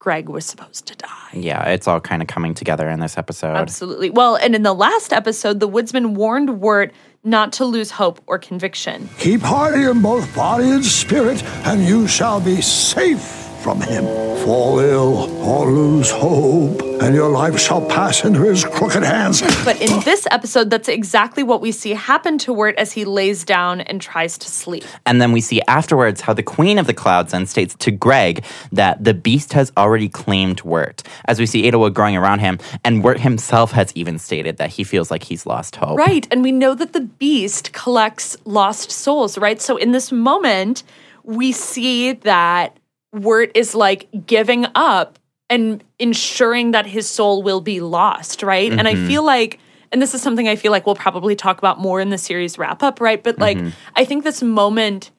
Greg 0.01 0.29
was 0.29 0.45
supposed 0.45 0.87
to 0.87 0.97
die. 0.97 1.31
Yeah, 1.33 1.69
it's 1.69 1.87
all 1.87 2.01
kind 2.01 2.23
of 2.23 2.27
coming 2.27 2.55
together 2.55 2.89
in 2.89 2.99
this 2.99 3.17
episode. 3.17 3.55
Absolutely. 3.55 4.11
Well, 4.11 4.35
and 4.35 4.57
in 4.57 4.65
the 4.65 4.75
last 4.75 5.13
episode, 5.13 5.61
the 5.61 5.69
woodsman 5.69 6.15
warned 6.15 6.61
Wirt 6.61 6.93
not 7.25 7.53
to 7.55 7.65
lose 7.65 7.91
hope 7.91 8.21
or 8.27 8.39
conviction. 8.39 9.09
Keep 9.19 9.41
hearty 9.41 9.85
in 9.85 10.03
both 10.03 10.35
body 10.35 10.71
and 10.71 10.85
spirit, 10.85 11.43
and 11.67 11.85
you 11.85 12.07
shall 12.07 12.41
be 12.41 12.61
safe 12.61 13.50
from 13.61 13.81
him. 13.81 14.05
Fall 14.45 14.79
ill 14.81 15.31
or 15.47 15.71
lose 15.71 16.11
hope, 16.11 16.81
and 17.03 17.15
your 17.15 17.29
life 17.29 17.59
shall 17.59 17.85
pass 17.87 18.25
into 18.25 18.43
his 18.43 18.65
crooked 18.65 19.03
hands. 19.03 19.43
But 19.65 19.81
in 19.83 20.01
this 20.01 20.27
episode, 20.31 20.71
that's 20.71 20.89
exactly 20.89 21.43
what 21.43 21.61
we 21.61 21.71
see 21.71 21.91
happen 21.91 22.39
to 22.39 22.53
Wirt 22.53 22.75
as 22.77 22.93
he 22.93 23.05
lays 23.05 23.45
down 23.45 23.83
and 23.83 24.01
tries 24.01 24.39
to 24.39 24.49
sleep. 24.49 24.85
And 25.05 25.21
then 25.21 25.33
we 25.33 25.43
see 25.43 25.61
afterwards 25.69 26.23
how 26.23 26.33
the 26.33 26.43
Queen 26.43 26.79
of 26.79 26.87
the 26.87 26.95
Clouds 26.95 27.33
then 27.33 27.45
states 27.47 27.75
to 27.81 27.91
Greg 27.91 28.45
that 28.73 29.05
the 29.05 29.13
beast 29.15 29.53
has 29.53 29.73
already 29.77 30.09
claimed 30.09 30.63
Wirt. 30.63 31.03
As 31.27 31.39
we 31.39 31.45
see 31.45 31.71
Edelwood 31.71 31.93
growing 31.93 32.17
around 32.17 32.39
him, 32.39 32.59
and 32.83 33.05
Wirt 33.05 33.21
himself 33.21 33.73
has 33.73 33.93
even 33.95 34.19
stated 34.19 34.57
that 34.57 34.71
he 34.71 34.85
feels 34.85 35.11
like 35.11 35.23
he's 35.23 35.45
lost 35.45 35.77
hope. 35.77 35.99
Right. 35.99 36.27
And 36.31 36.43
we 36.43 36.53
know 36.53 36.75
that 36.75 36.95
the 36.95 37.03
beast 37.03 37.73
collects 37.73 38.39
lost 38.47 38.91
souls, 38.91 39.37
right? 39.37 39.61
So 39.61 39.77
in 39.77 39.93
this 39.93 40.11
moment, 40.11 40.83
we 41.25 41.53
see 41.53 42.13
that 42.13 42.79
Wirt 43.13 43.51
is 43.55 43.75
like 43.75 44.09
giving 44.27 44.67
up 44.75 45.19
and 45.49 45.83
ensuring 45.99 46.71
that 46.71 46.87
his 46.87 47.09
soul 47.09 47.43
will 47.43 47.61
be 47.61 47.81
lost, 47.81 48.43
right? 48.43 48.73
And 48.73 48.87
I 48.87 48.95
mm-hmm. 48.95 49.09
feel 49.09 49.25
like, 49.25 49.59
and 49.91 50.01
this 50.01 50.15
is 50.15 50.23
something 50.23 50.49
I 50.49 50.55
feel 50.55 50.71
like 50.71 50.87
we'll 50.87 50.95
probably 50.95 51.35
talk 51.35 51.59
about 51.59 51.81
more 51.81 52.01
in 52.01 52.11
the 52.11 52.19
series 52.19 52.57
wrap 52.57 52.83
up, 52.83 53.01
right? 53.01 53.23
But 53.23 53.39
like, 53.39 53.59
mm-hmm. 53.59 53.71
I 53.97 54.05
think 54.05 54.23
this 54.23 54.43
moment 54.43 55.11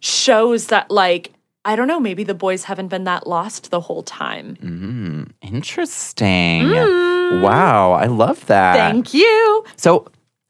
shows 0.00 0.68
that, 0.68 0.90
like, 0.90 1.32
I 1.66 1.76
don't 1.76 1.88
know, 1.88 2.00
maybe 2.00 2.24
the 2.24 2.34
boys 2.34 2.64
haven't 2.64 2.88
been 2.88 3.04
that 3.04 3.26
lost 3.26 3.70
the 3.70 3.80
whole 3.80 4.02
time. 4.02 4.56
Mm, 4.56 5.30
interesting. 5.42 6.64
Mm. 6.64 7.40
Wow, 7.42 7.92
I 7.92 8.06
love 8.06 8.46
that. 8.46 8.76
Thank 8.76 9.14
you. 9.14 9.64
So, 9.76 10.06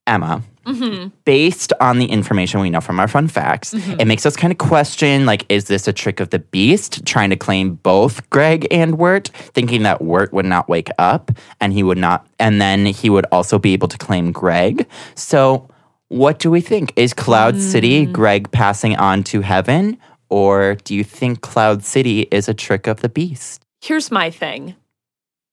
Emma, 0.06 0.42
Mm-hmm. 0.64 1.08
based 1.24 1.72
on 1.80 1.98
the 1.98 2.06
information 2.06 2.60
we 2.60 2.70
know 2.70 2.80
from 2.80 2.98
our 2.98 3.08
fun 3.08 3.28
facts, 3.28 3.74
mm-hmm. 3.74 4.00
it 4.00 4.06
makes 4.06 4.24
us 4.24 4.36
kind 4.36 4.52
of 4.52 4.58
question 4.58 5.26
like, 5.26 5.44
is 5.48 5.64
this 5.64 5.86
a 5.86 5.92
trick 5.92 6.20
of 6.20 6.30
the 6.30 6.38
beast 6.38 7.04
trying 7.04 7.30
to 7.30 7.36
claim 7.36 7.74
both 7.74 8.28
Greg 8.30 8.66
and 8.70 8.98
Wirt, 8.98 9.28
thinking 9.28 9.82
that 9.82 10.02
Wirt 10.02 10.32
would 10.32 10.46
not 10.46 10.68
wake 10.68 10.88
up 10.98 11.30
and 11.60 11.72
he 11.72 11.82
would 11.82 11.98
not, 11.98 12.26
and 12.38 12.60
then 12.60 12.86
he 12.86 13.10
would 13.10 13.26
also 13.32 13.58
be 13.58 13.72
able 13.72 13.88
to 13.88 13.98
claim 13.98 14.32
Greg? 14.32 14.88
So, 15.14 15.68
what 16.08 16.38
do 16.38 16.50
we 16.50 16.60
think? 16.60 16.92
Is 16.96 17.12
Cloud 17.12 17.58
City 17.58 18.06
mm. 18.06 18.12
Greg 18.12 18.50
passing 18.52 18.94
on 18.96 19.24
to 19.24 19.40
heaven? 19.40 19.98
Or 20.28 20.76
do 20.84 20.94
you 20.94 21.04
think 21.04 21.40
Cloud 21.40 21.84
City 21.84 22.22
is 22.30 22.48
a 22.48 22.54
trick 22.54 22.86
of 22.86 23.00
the 23.00 23.08
beast? 23.08 23.64
here's 23.84 24.10
my 24.10 24.30
thing. 24.30 24.74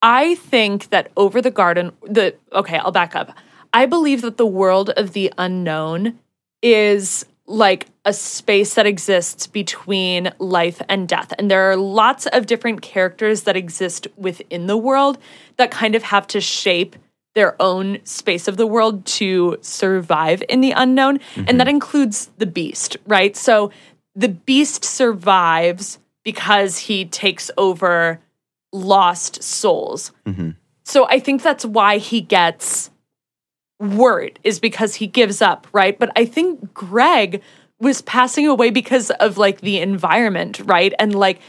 I 0.01 0.35
think 0.35 0.89
that 0.89 1.11
over 1.15 1.41
the 1.41 1.51
garden, 1.51 1.91
the 2.01 2.35
okay, 2.53 2.77
I'll 2.77 2.91
back 2.91 3.15
up. 3.15 3.35
I 3.73 3.85
believe 3.85 4.21
that 4.21 4.37
the 4.37 4.45
world 4.45 4.89
of 4.91 5.13
the 5.13 5.33
unknown 5.37 6.19
is 6.61 7.25
like 7.47 7.87
a 8.05 8.13
space 8.13 8.75
that 8.75 8.85
exists 8.85 9.47
between 9.47 10.31
life 10.39 10.81
and 10.87 11.07
death. 11.07 11.33
And 11.37 11.51
there 11.51 11.69
are 11.69 11.75
lots 11.75 12.25
of 12.27 12.45
different 12.45 12.81
characters 12.81 13.43
that 13.43 13.57
exist 13.57 14.07
within 14.15 14.67
the 14.67 14.77
world 14.77 15.17
that 15.57 15.71
kind 15.71 15.95
of 15.95 16.03
have 16.03 16.27
to 16.27 16.41
shape 16.41 16.95
their 17.33 17.61
own 17.61 17.99
space 18.05 18.47
of 18.47 18.57
the 18.57 18.67
world 18.67 19.05
to 19.05 19.57
survive 19.61 20.43
in 20.49 20.61
the 20.61 20.71
unknown. 20.71 21.19
And 21.35 21.59
that 21.59 21.67
mm-hmm. 21.67 21.75
includes 21.75 22.29
the 22.37 22.45
beast, 22.45 22.97
right? 23.05 23.35
So 23.35 23.71
the 24.15 24.29
beast 24.29 24.83
survives 24.83 25.99
because 26.23 26.77
he 26.77 27.05
takes 27.05 27.49
over 27.57 28.19
lost 28.73 29.41
souls. 29.43 30.11
Mm-hmm. 30.25 30.51
So 30.83 31.07
I 31.07 31.19
think 31.19 31.41
that's 31.41 31.65
why 31.65 31.97
he 31.97 32.21
gets 32.21 32.90
Wirt 33.81 34.39
is 34.43 34.59
because 34.59 34.95
he 34.95 35.07
gives 35.07 35.41
up, 35.41 35.67
right? 35.73 35.97
But 35.97 36.11
I 36.15 36.25
think 36.25 36.73
Greg 36.73 37.41
was 37.79 38.01
passing 38.03 38.47
away 38.47 38.69
because 38.69 39.09
of 39.09 39.37
like 39.37 39.61
the 39.61 39.79
environment, 39.79 40.61
right? 40.65 40.93
And 40.99 41.15
like 41.15 41.39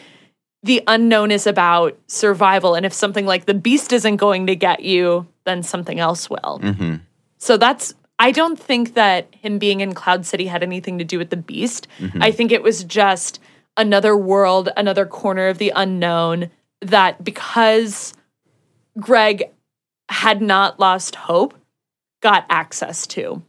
the 0.62 0.82
unknown 0.86 1.30
is 1.30 1.46
about 1.46 1.98
survival. 2.06 2.74
And 2.74 2.86
if 2.86 2.92
something 2.92 3.26
like 3.26 3.44
the 3.44 3.54
beast 3.54 3.92
isn't 3.92 4.16
going 4.16 4.46
to 4.46 4.56
get 4.56 4.80
you, 4.80 5.26
then 5.44 5.62
something 5.62 6.00
else 6.00 6.30
will. 6.30 6.60
Mm-hmm. 6.62 6.96
So 7.38 7.56
that's, 7.56 7.94
I 8.18 8.30
don't 8.30 8.58
think 8.58 8.94
that 8.94 9.34
him 9.34 9.58
being 9.58 9.80
in 9.80 9.92
Cloud 9.92 10.24
City 10.24 10.46
had 10.46 10.62
anything 10.62 10.98
to 10.98 11.04
do 11.04 11.18
with 11.18 11.30
the 11.30 11.36
beast. 11.36 11.86
Mm-hmm. 11.98 12.22
I 12.22 12.30
think 12.30 12.52
it 12.52 12.62
was 12.62 12.84
just 12.84 13.40
another 13.76 14.16
world, 14.16 14.70
another 14.76 15.04
corner 15.04 15.48
of 15.48 15.58
the 15.58 15.72
unknown 15.74 16.50
that 16.80 17.22
because 17.22 18.14
Greg 18.98 19.50
had 20.08 20.40
not 20.40 20.78
lost 20.78 21.14
hope, 21.16 21.54
got 22.22 22.46
access 22.48 23.06
to. 23.08 23.42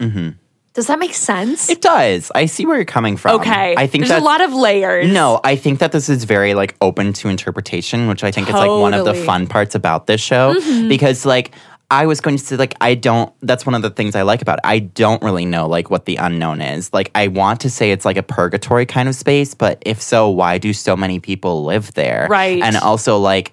Does 0.73 0.87
that 0.87 0.97
make 0.97 1.13
sense? 1.13 1.69
It 1.69 1.81
does. 1.81 2.31
I 2.33 2.47
see 2.47 2.65
where 2.65 2.75
you're 2.75 2.83
coming 2.85 3.15
from. 3.15 3.39
okay. 3.39 3.75
I 3.77 3.85
think 3.87 4.07
there's 4.07 4.19
a 4.19 4.23
lot 4.23 4.41
of 4.41 4.53
layers. 4.53 5.11
No, 5.13 5.39
I 5.43 5.55
think 5.55 5.79
that 5.79 5.91
this 5.91 6.09
is 6.09 6.23
very 6.23 6.55
like 6.55 6.75
open 6.81 7.13
to 7.13 7.29
interpretation, 7.29 8.07
which 8.07 8.23
I 8.23 8.31
think 8.31 8.47
is 8.49 8.55
like 8.55 8.69
one 8.69 8.93
of 8.93 9.05
the 9.05 9.13
Mm-hmm. 9.13 9.25
fun 9.25 9.47
parts 9.47 9.75
about 9.75 10.07
this 10.07 10.19
show 10.19 10.55
because 10.89 11.25
like 11.25 11.51
I 11.91 12.07
was 12.07 12.21
going 12.21 12.37
to 12.37 12.43
say 12.43 12.55
like 12.55 12.73
I 12.81 12.95
don't 12.95 13.31
that's 13.41 13.67
one 13.67 13.75
of 13.75 13.83
the 13.83 13.91
things 13.91 14.15
I 14.15 14.23
like 14.23 14.41
about 14.41 14.57
it. 14.57 14.61
I 14.63 14.79
don't 14.79 15.21
really 15.21 15.45
know 15.45 15.67
like 15.67 15.91
what 15.91 16.05
the 16.05 16.15
unknown 16.15 16.59
is. 16.59 16.91
Like 16.91 17.11
I 17.13 17.27
want 17.27 17.59
to 17.61 17.69
say 17.69 17.91
it's 17.91 18.03
like 18.05 18.17
a 18.17 18.23
purgatory 18.23 18.87
kind 18.87 19.07
of 19.07 19.13
space, 19.13 19.53
but 19.53 19.77
if 19.85 20.01
so, 20.01 20.27
why 20.29 20.57
do 20.57 20.73
so 20.73 20.97
many 20.97 21.19
people 21.19 21.63
live 21.65 21.93
there? 21.93 22.25
Right. 22.27 22.63
And 22.63 22.75
also 22.77 23.19
like 23.19 23.51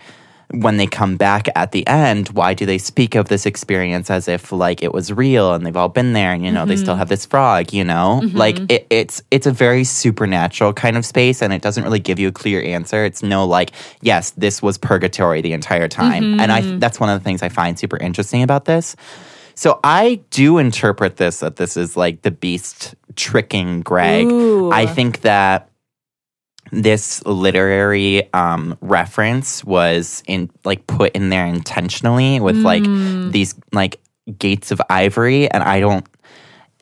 when 0.52 0.76
they 0.78 0.86
come 0.86 1.16
back 1.16 1.48
at 1.54 1.72
the 1.72 1.86
end, 1.86 2.28
why 2.30 2.54
do 2.54 2.66
they 2.66 2.78
speak 2.78 3.14
of 3.14 3.28
this 3.28 3.46
experience 3.46 4.10
as 4.10 4.26
if 4.26 4.50
like 4.50 4.82
it 4.82 4.92
was 4.92 5.12
real 5.12 5.54
and 5.54 5.64
they've 5.64 5.76
all 5.76 5.88
been 5.88 6.12
there 6.12 6.32
and 6.32 6.44
you 6.44 6.50
know 6.50 6.66
they 6.66 6.76
still 6.76 6.94
mm-hmm. 6.94 6.98
have 6.98 7.08
this 7.08 7.24
frog, 7.24 7.72
you 7.72 7.84
know? 7.84 8.20
Mm-hmm. 8.22 8.36
Like 8.36 8.58
it, 8.70 8.86
it's 8.90 9.22
it's 9.30 9.46
a 9.46 9.52
very 9.52 9.84
supernatural 9.84 10.72
kind 10.72 10.96
of 10.96 11.06
space 11.06 11.40
and 11.40 11.52
it 11.52 11.62
doesn't 11.62 11.84
really 11.84 12.00
give 12.00 12.18
you 12.18 12.28
a 12.28 12.32
clear 12.32 12.62
answer. 12.62 13.04
It's 13.04 13.22
no 13.22 13.46
like, 13.46 13.70
yes, 14.02 14.32
this 14.32 14.60
was 14.60 14.76
purgatory 14.76 15.40
the 15.40 15.52
entire 15.52 15.88
time. 15.88 16.40
And 16.40 16.50
I 16.50 16.62
mm-hmm. 16.62 16.78
that's 16.80 16.98
one 16.98 17.10
of 17.10 17.20
the 17.20 17.24
things 17.24 17.42
I 17.42 17.48
find 17.48 17.78
super 17.78 17.96
interesting 17.96 18.42
about 18.42 18.64
this. 18.64 18.96
So 19.54 19.78
I 19.84 20.20
do 20.30 20.58
interpret 20.58 21.16
this 21.16 21.40
that 21.40 21.56
this 21.56 21.76
is 21.76 21.96
like 21.96 22.22
the 22.22 22.30
beast 22.30 22.94
tricking 23.14 23.82
Greg. 23.82 24.26
Ooh. 24.26 24.72
I 24.72 24.86
think 24.86 25.20
that 25.20 25.69
this 26.72 27.24
literary 27.26 28.32
um, 28.32 28.76
reference 28.80 29.64
was 29.64 30.22
in 30.26 30.50
like 30.64 30.86
put 30.86 31.12
in 31.12 31.28
there 31.28 31.46
intentionally 31.46 32.40
with 32.40 32.56
like 32.56 32.84
these 33.32 33.54
like 33.72 34.00
gates 34.38 34.70
of 34.70 34.80
ivory. 34.88 35.50
And 35.50 35.62
i 35.62 35.80
don't 35.80 36.06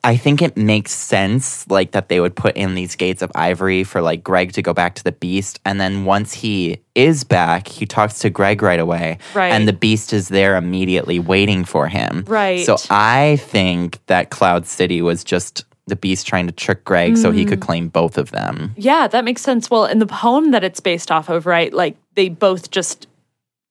i 0.05 0.17
think 0.17 0.41
it 0.43 0.57
makes 0.57 0.93
sense 0.93 1.69
like 1.69 1.91
that 1.91 2.09
they 2.09 2.21
would 2.21 2.37
put 2.37 2.57
in 2.57 2.75
these 2.77 2.95
gates 2.95 3.21
of 3.21 3.33
ivory 3.35 3.83
for 3.83 4.01
like 4.01 4.23
greg 4.23 4.53
to 4.53 4.63
go 4.63 4.73
back 4.73 4.95
to 4.95 5.05
the 5.05 5.13
beast. 5.13 5.59
And 5.65 5.81
then 5.81 6.05
once 6.05 6.33
he 6.33 6.79
is 6.95 7.25
back 7.25 7.67
he 7.67 7.87
talks 7.87 8.19
to 8.21 8.31
greg 8.31 8.63
right 8.63 8.81
away. 8.81 9.19
Right. 9.35 9.51
and 9.51 9.67
the 9.67 9.73
beast 9.73 10.13
is 10.13 10.29
there 10.29 10.57
immediately 10.57 11.19
waiting 11.19 11.65
for 11.65 11.89
him. 11.89 12.25
Right. 12.27 12.65
so 12.65 12.77
i 12.91 13.37
think 13.41 14.05
that 14.07 14.31
cloud 14.31 14.67
city 14.67 15.03
was 15.03 15.25
just 15.25 15.65
the 15.89 15.97
beast 15.97 16.27
trying 16.27 16.47
to 16.47 16.53
trick 16.53 16.85
greg 16.85 17.17
so 17.17 17.31
he 17.33 17.45
could 17.45 17.61
claim 17.61 17.89
both 17.89 18.17
of 18.19 18.31
them 18.31 18.73
Yeah, 18.77 19.09
that 19.09 19.25
makes 19.25 19.43
sense. 19.43 19.71
Well, 19.71 19.87
in 19.87 19.99
the 19.99 20.07
poem 20.07 20.51
that 20.53 20.63
it's 20.65 20.81
based 20.81 21.11
off 21.11 21.29
of, 21.29 21.47
right? 21.47 21.73
Like 21.73 21.97
they 22.15 22.29
both 22.29 22.71
just 22.71 23.07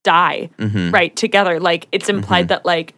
die, 0.04 0.50
Mm-hmm. 0.58 0.92
right, 0.92 1.16
together. 1.16 1.60
Like 1.60 1.88
it's 1.92 2.10
implied 2.10 2.48
that 2.50 2.66
like 2.66 2.94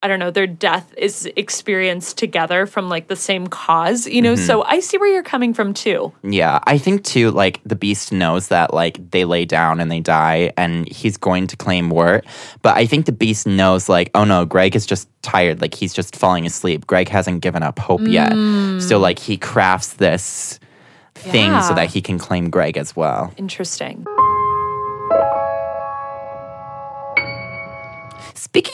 I 0.00 0.06
don't 0.06 0.20
know, 0.20 0.30
their 0.30 0.46
death 0.46 0.94
is 0.96 1.26
experienced 1.34 2.18
together 2.18 2.66
from 2.66 2.88
like 2.88 3.08
the 3.08 3.16
same 3.16 3.48
cause, 3.48 4.06
you 4.06 4.22
know? 4.22 4.34
Mm-hmm. 4.34 4.44
So 4.46 4.62
I 4.62 4.78
see 4.78 4.96
where 4.96 5.12
you're 5.12 5.24
coming 5.24 5.52
from 5.52 5.74
too. 5.74 6.12
Yeah, 6.22 6.60
I 6.68 6.78
think 6.78 7.02
too, 7.02 7.32
like 7.32 7.60
the 7.64 7.74
beast 7.74 8.12
knows 8.12 8.46
that 8.48 8.72
like 8.72 9.10
they 9.10 9.24
lay 9.24 9.44
down 9.44 9.80
and 9.80 9.90
they 9.90 9.98
die 9.98 10.52
and 10.56 10.86
he's 10.88 11.16
going 11.16 11.48
to 11.48 11.56
claim 11.56 11.90
Wirt. 11.90 12.24
But 12.62 12.76
I 12.76 12.86
think 12.86 13.06
the 13.06 13.12
beast 13.12 13.44
knows 13.44 13.88
like, 13.88 14.12
oh 14.14 14.22
no, 14.22 14.44
Greg 14.44 14.76
is 14.76 14.86
just 14.86 15.08
tired, 15.22 15.60
like 15.60 15.74
he's 15.74 15.92
just 15.92 16.14
falling 16.14 16.46
asleep. 16.46 16.86
Greg 16.86 17.08
hasn't 17.08 17.40
given 17.42 17.64
up 17.64 17.80
hope 17.80 18.02
yet. 18.02 18.30
So 18.80 18.98
like 19.00 19.18
he 19.18 19.36
crafts 19.36 19.94
this 19.94 20.60
thing 21.14 21.50
Yeah. 21.50 21.60
so 21.62 21.74
that 21.74 21.88
he 21.88 22.00
can 22.00 22.18
claim 22.20 22.50
Greg 22.50 22.76
as 22.76 22.94
well. 22.94 23.32
Interesting. 23.36 24.06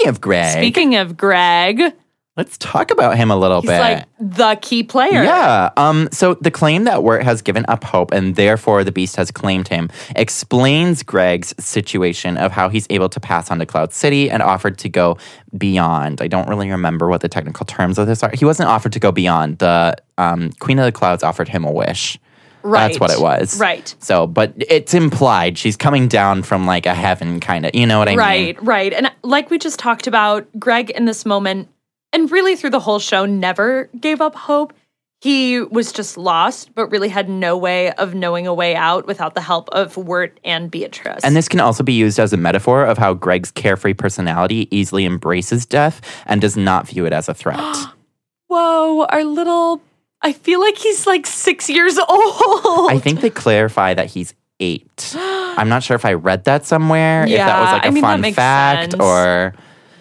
Speaking 0.04 0.14
of 0.14 0.20
Greg, 0.20 0.52
Speaking 0.52 0.94
of 0.96 1.16
Greg, 1.16 1.94
let's 2.37 2.58
talk 2.58 2.90
about 2.90 3.16
him 3.16 3.30
a 3.30 3.37
little 3.37 3.61
he's 3.61 3.70
bit. 3.70 3.78
like 3.78 4.06
the 4.20 4.58
key 4.61 4.82
player. 4.82 5.23
Yeah. 5.23 5.70
Um, 5.76 6.08
so 6.12 6.34
the 6.34 6.50
claim 6.50 6.84
that 6.84 7.02
Wirt 7.02 7.23
has 7.23 7.42
given 7.42 7.64
up 7.68 7.84
hope 7.84 8.12
and 8.12 8.37
therefore 8.37 8.84
the 8.84 8.92
beast 8.92 9.16
has 9.16 9.30
claimed 9.30 9.68
him 9.68 9.88
explains 10.16 11.02
Greg's 11.02 11.54
situation 11.58 12.37
of 12.37 12.52
how 12.52 12.68
he's 12.68 12.87
able 12.90 13.08
to 13.08 13.20
pass 13.20 13.50
on 13.50 13.58
to 13.61 13.66
Cloud 13.66 13.92
City 13.92 14.30
and 14.30 14.42
offered 14.42 14.78
to 14.78 14.88
go 14.88 15.16
beyond. 15.56 16.20
I 16.20 16.28
don't 16.28 16.49
really 16.49 16.70
remember 16.70 17.08
what 17.08 17.20
the 17.20 17.28
technical 17.28 17.64
terms 17.64 17.99
of 17.99 18.06
this 18.06 18.23
are. 18.23 18.30
He 18.34 18.44
wasn't 18.44 18.68
offered 18.68 18.92
to 18.92 19.00
go 19.00 19.12
beyond. 19.12 19.58
The 19.58 19.96
um, 20.18 20.50
Queen 20.61 20.78
of 20.78 20.84
the 20.84 20.92
Clouds 20.92 21.23
offered 21.23 21.49
him 21.49 21.64
a 21.64 21.73
wish. 21.73 22.18
Right. 22.64 22.88
That's 22.88 22.99
what 22.99 23.11
it 23.11 23.21
was. 23.21 23.61
Right. 23.61 23.94
So, 23.99 24.26
but 24.26 24.54
it's 24.56 24.94
implied 24.94 25.59
she's 25.59 25.76
coming 25.76 26.09
down 26.09 26.42
from 26.42 26.66
like 26.66 26.87
a 26.87 26.94
heaven 26.94 27.38
kind 27.38 27.66
of, 27.66 27.75
you 27.75 27.87
know 27.87 27.99
what 27.99 28.09
I 28.09 28.12
mean? 28.12 28.18
Right, 28.18 28.62
right. 28.62 28.92
And 28.94 29.06
uh, 29.06 29.11
like 29.23 29.50
we 29.50 29.59
just 29.59 29.78
talked 29.78 30.06
about, 30.06 30.49
Greg 30.59 30.90
in 30.90 31.04
this 31.04 31.26
moment, 31.26 31.68
and 32.14 32.30
really 32.33 32.56
through 32.56 32.71
the 32.71 32.80
whole 32.80 32.99
show, 32.99 33.26
never 33.26 33.90
gave 34.00 34.23
up 34.23 34.35
hope. 34.35 34.73
He 35.21 35.61
was 35.61 35.92
just 35.92 36.16
lost, 36.16 36.75
but 36.75 36.90
really 36.90 37.09
had 37.09 37.28
no 37.28 37.56
way 37.56 37.92
of 37.92 38.14
knowing 38.14 38.47
a 38.47 38.54
way 38.54 38.75
out 38.76 39.06
without 39.06 39.35
the 39.35 39.40
help 39.40 39.68
of 39.71 39.97
Wirt 39.97 40.38
and 40.42 40.71
Beatrice. 40.71 41.23
And 41.23 41.37
this 41.37 41.49
can 41.49 41.61
also 41.61 41.83
be 41.83 41.94
used 41.94 42.18
as 42.18 42.33
a 42.33 42.37
metaphor 42.37 42.85
of 42.85 42.99
how 42.99 43.14
Greg's 43.14 43.50
carefree 43.50 43.94
personality 43.94 44.68
easily 44.71 45.04
embraces 45.04 45.66
death 45.66 46.00
and 46.27 46.40
does 46.40 46.57
not 46.57 46.88
view 46.88 47.05
it 47.05 47.12
as 47.12 47.29
a 47.29 47.35
threat. 47.35 47.59
whoa, 48.48 49.05
our 49.07 49.24
little. 49.24 49.83
I 50.24 50.32
feel 50.32 50.60
like 50.60 50.76
he's 50.78 51.06
like 51.06 51.26
six 51.26 51.68
years 51.68 51.98
old. 52.08 52.90
I 52.90 52.98
think 53.00 53.20
they 53.20 53.30
clarify 53.30 53.94
that 53.94 54.06
he's 54.06 54.34
eight. 54.58 55.14
I'm 55.16 55.68
not 55.68 55.82
sure 55.82 55.94
if 55.94 56.04
I 56.04 56.14
read 56.14 56.44
that 56.44 56.64
somewhere, 56.64 57.24
if 57.24 57.37
that 57.37 57.60
was 57.60 57.72
like 57.72 57.84
a 57.84 57.87
I 57.87 57.90
mean, 57.90 58.02
fun 58.02 58.32
fact 58.32 58.92
sense. 58.92 59.02
or 59.02 59.54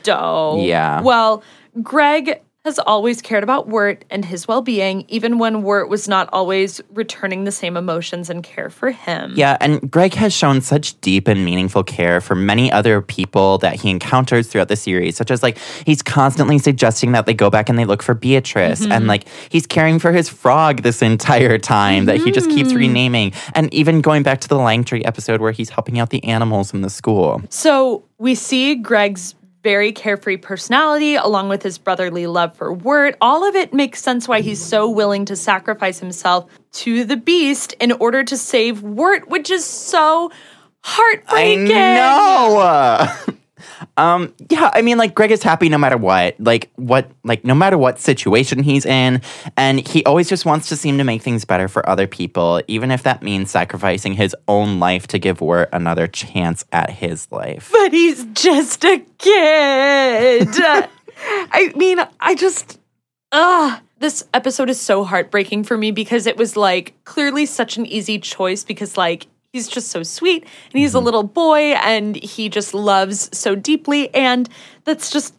dough. 0.04 0.64
Yeah. 0.64 1.02
Well, 1.02 1.44
Greg 1.82 2.42
has 2.66 2.80
always 2.80 3.22
cared 3.22 3.44
about 3.44 3.68
Wirt 3.68 4.06
and 4.10 4.24
his 4.24 4.48
well 4.48 4.62
being, 4.62 5.04
even 5.10 5.38
when 5.38 5.64
Wirt 5.64 5.90
was 5.90 6.08
not 6.08 6.30
always 6.32 6.80
returning 6.94 7.44
the 7.44 7.52
same 7.52 7.76
emotions 7.76 8.30
and 8.30 8.42
care 8.42 8.70
for 8.70 8.92
him. 8.92 9.34
Yeah, 9.36 9.58
and 9.60 9.92
Greg 9.92 10.14
has 10.14 10.34
shown 10.34 10.62
such 10.62 11.00
deep 11.02 11.28
and 11.28 11.44
meaningful 11.44 11.84
care 11.84 12.22
for 12.22 12.36
many 12.36 12.72
other 12.72 13.02
people 13.02 13.58
that 13.58 13.76
he 13.82 13.90
encounters 13.90 14.48
throughout 14.48 14.70
the 14.70 14.78
series, 14.78 15.18
such 15.18 15.30
as 15.30 15.44
like 15.44 15.58
he's 15.86 16.02
constantly 16.02 16.58
suggesting 16.58 17.12
that 17.12 17.26
they 17.26 17.34
go 17.34 17.50
back 17.50 17.68
and 17.68 17.78
they 17.78 17.86
look 17.86 18.02
for 18.02 18.14
Beatrice, 18.14 18.54
Mm-hmm. 18.84 18.92
and 18.94 19.08
like 19.08 19.26
he's 19.50 19.68
caring 19.68 20.00
for 20.00 20.14
his 20.14 20.30
frog 20.30 20.84
this 20.84 21.02
entire 21.02 21.58
time 21.58 22.06
that 22.06 22.18
he 22.22 22.32
just 22.32 22.50
keeps 22.50 22.70
Mm-hmm. 22.70 22.78
renaming, 22.78 23.34
and 23.56 23.74
even 23.74 24.00
going 24.00 24.24
back 24.24 24.40
to 24.40 24.48
the 24.48 24.56
Langtree 24.56 25.06
episode 25.06 25.42
where 25.42 25.52
he's 25.52 25.70
helping 25.70 26.00
out 26.00 26.12
the 26.12 26.24
animals 26.24 26.74
in 26.74 26.80
the 26.82 26.90
school. 26.90 27.42
So 27.50 28.06
we 28.20 28.36
see 28.36 28.76
Greg's 28.76 29.36
very 29.64 29.94
carefree 29.94 30.38
personality, 30.38 31.16
along 31.16 31.50
with 31.50 31.64
his 31.64 31.78
brotherly 31.78 32.28
love 32.28 32.56
for 32.56 32.72
Wirt. 32.72 33.16
All 33.22 33.48
of 33.48 33.56
it 33.56 33.74
makes 33.74 34.02
sense 34.02 34.28
why 34.28 34.42
he's 34.42 34.62
so 34.62 34.90
willing 34.90 35.26
to 35.26 35.36
sacrifice 35.36 36.00
himself 36.00 36.50
to 36.74 37.06
the 37.06 37.18
beast 37.18 37.74
in 37.80 37.94
order 37.94 38.24
to 38.24 38.38
save 38.38 38.84
Wirt, 38.84 39.30
which 39.30 39.50
is 39.50 39.64
so 39.66 40.32
heartbreaking. 40.84 41.72
I 41.72 41.96
know. 41.96 43.34
um, 43.98 44.34
yeah, 44.50 44.72
I 44.74 44.82
mean, 44.82 44.98
like 44.98 45.16
Greg 45.16 45.32
is 45.32 45.44
happy 45.44 45.70
no 45.70 45.78
matter 45.78 45.98
what, 45.98 46.40
like 46.40 46.72
what, 46.76 47.10
like 47.24 47.44
no 47.44 47.56
matter 47.56 47.78
what 47.78 48.00
situation 48.00 48.64
he's 48.64 48.86
in, 48.86 49.22
and 49.58 49.86
he 49.86 50.04
always 50.06 50.30
just 50.30 50.46
wants 50.46 50.70
to 50.70 50.76
seem 50.76 50.98
to 50.98 51.04
make 51.04 51.22
things 51.22 51.46
better 51.46 51.68
for 51.68 51.88
other 51.88 52.08
people, 52.08 52.62
even 52.68 52.92
if 52.92 53.04
that 53.04 53.22
means 53.22 53.52
sacrificing 53.52 54.14
his 54.14 54.36
own 54.48 54.80
life 54.80 55.08
to 55.08 55.20
give 55.20 55.42
Wirt 55.42 55.70
another 55.74 56.08
chance 56.08 56.66
at 56.72 56.90
his 56.90 57.32
life. 57.32 57.70
But 57.72 57.92
he's 57.92 58.26
just 58.34 58.84
a 58.86 59.00
kid. 59.18 60.50
I 61.26 61.72
mean, 61.76 62.00
I 62.20 62.36
just, 62.36 62.80
ugh. 63.32 63.82
This 64.00 64.26
episode 64.34 64.70
is 64.70 64.82
so 64.82 65.06
heartbreaking 65.06 65.64
for 65.64 65.78
me 65.78 65.92
because 65.92 66.28
it 66.28 66.36
was 66.36 66.58
like 66.58 66.94
clearly 67.06 67.46
such 67.46 67.78
an 67.78 67.86
easy 67.86 68.20
choice 68.20 68.66
because, 68.66 68.98
like, 68.98 69.28
he's 69.54 69.68
just 69.68 69.90
so 69.90 70.04
sweet 70.04 70.44
and 70.44 70.80
he's 70.80 70.96
a 70.96 71.00
little 71.00 71.24
boy 71.24 71.74
and 71.76 72.16
he 72.18 72.50
just 72.50 72.74
loves 72.74 73.30
so 73.38 73.56
deeply. 73.56 74.14
And 74.14 74.50
that's 74.84 75.12
just, 75.12 75.36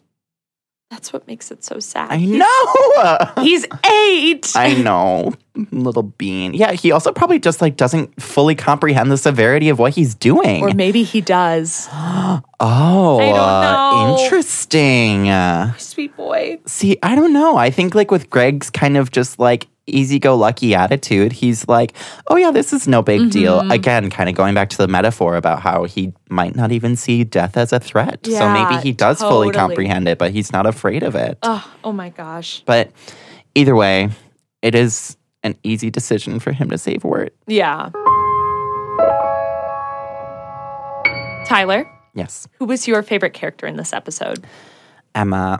that's 0.89 1.11
what 1.11 1.27
makes 1.27 1.51
it 1.51 1.63
so 1.63 1.79
sad. 1.79 2.09
I 2.09 2.23
know. 2.23 3.33
He's 3.43 3.65
eight. 3.91 4.53
I 4.55 4.75
know, 4.75 5.33
little 5.71 6.03
bean. 6.03 6.53
Yeah, 6.53 6.73
he 6.73 6.91
also 6.91 7.11
probably 7.11 7.39
just 7.39 7.59
like 7.59 7.75
doesn't 7.75 8.21
fully 8.21 8.53
comprehend 8.53 9.11
the 9.11 9.17
severity 9.17 9.69
of 9.69 9.79
what 9.79 9.95
he's 9.95 10.13
doing. 10.13 10.61
or 10.61 10.73
maybe 10.73 11.01
he 11.01 11.21
does. 11.21 11.89
oh, 11.91 12.41
I 12.59 13.29
don't 13.29 13.39
uh, 13.39 14.05
know. 14.05 14.19
interesting. 14.19 15.73
Sweet 15.79 16.15
boy. 16.15 16.59
See, 16.67 16.97
I 17.01 17.15
don't 17.15 17.33
know. 17.33 17.57
I 17.57 17.71
think 17.71 17.95
like 17.95 18.11
with 18.11 18.29
Greg's 18.29 18.69
kind 18.69 18.95
of 18.95 19.11
just 19.11 19.39
like 19.39 19.67
easy 19.87 20.17
go 20.19 20.35
lucky 20.35 20.73
attitude, 20.75 21.31
he's 21.31 21.67
like, 21.67 21.93
oh 22.27 22.35
yeah, 22.37 22.51
this 22.51 22.73
is 22.73 22.87
no 22.87 23.01
big 23.01 23.21
Mm-hmm. 23.21 23.29
deal. 23.29 23.71
Again, 23.71 24.09
kind 24.09 24.29
of 24.29 24.35
going 24.35 24.53
back 24.55 24.69
to 24.71 24.77
the 24.77 24.87
metaphor 24.87 25.35
about 25.35 25.61
how 25.61 25.83
he 25.83 26.11
might 26.29 26.55
not 26.55 26.71
even 26.71 26.95
see 26.95 27.23
death 27.23 27.55
as 27.57 27.71
a 27.71 27.79
threat. 27.79 28.25
so 28.25 28.49
maybe 28.51 28.75
he 28.81 28.91
does 28.91 29.19
fully 29.19 29.51
comprehend 29.51 30.07
it, 30.07 30.17
but 30.17 30.31
he's 30.31 30.51
not 30.51 30.65
afraid 30.65 31.03
of 31.03 31.15
it. 31.15 31.37
Oh, 31.43 31.71
oh 31.83 31.91
my 31.91 32.09
gosh. 32.09 32.63
But 32.65 32.91
either 33.53 33.75
way, 33.75 34.09
it 34.61 34.73
is 34.75 35.17
an 35.43 35.55
easy 35.63 35.91
decision 35.91 36.39
for 36.39 36.51
him 36.51 36.69
to 36.71 36.77
save 36.77 37.03
Wirt. 37.03 37.35
Yeah. 37.45 37.91
Tyler, 41.45 41.87
Yes. 42.15 42.47
who 42.57 42.65
was 42.65 42.87
your 42.87 43.03
favorite 43.03 43.33
character 43.33 43.67
in 43.67 43.77
this 43.77 43.93
episode? 43.93 44.45
Emma, 45.15 45.59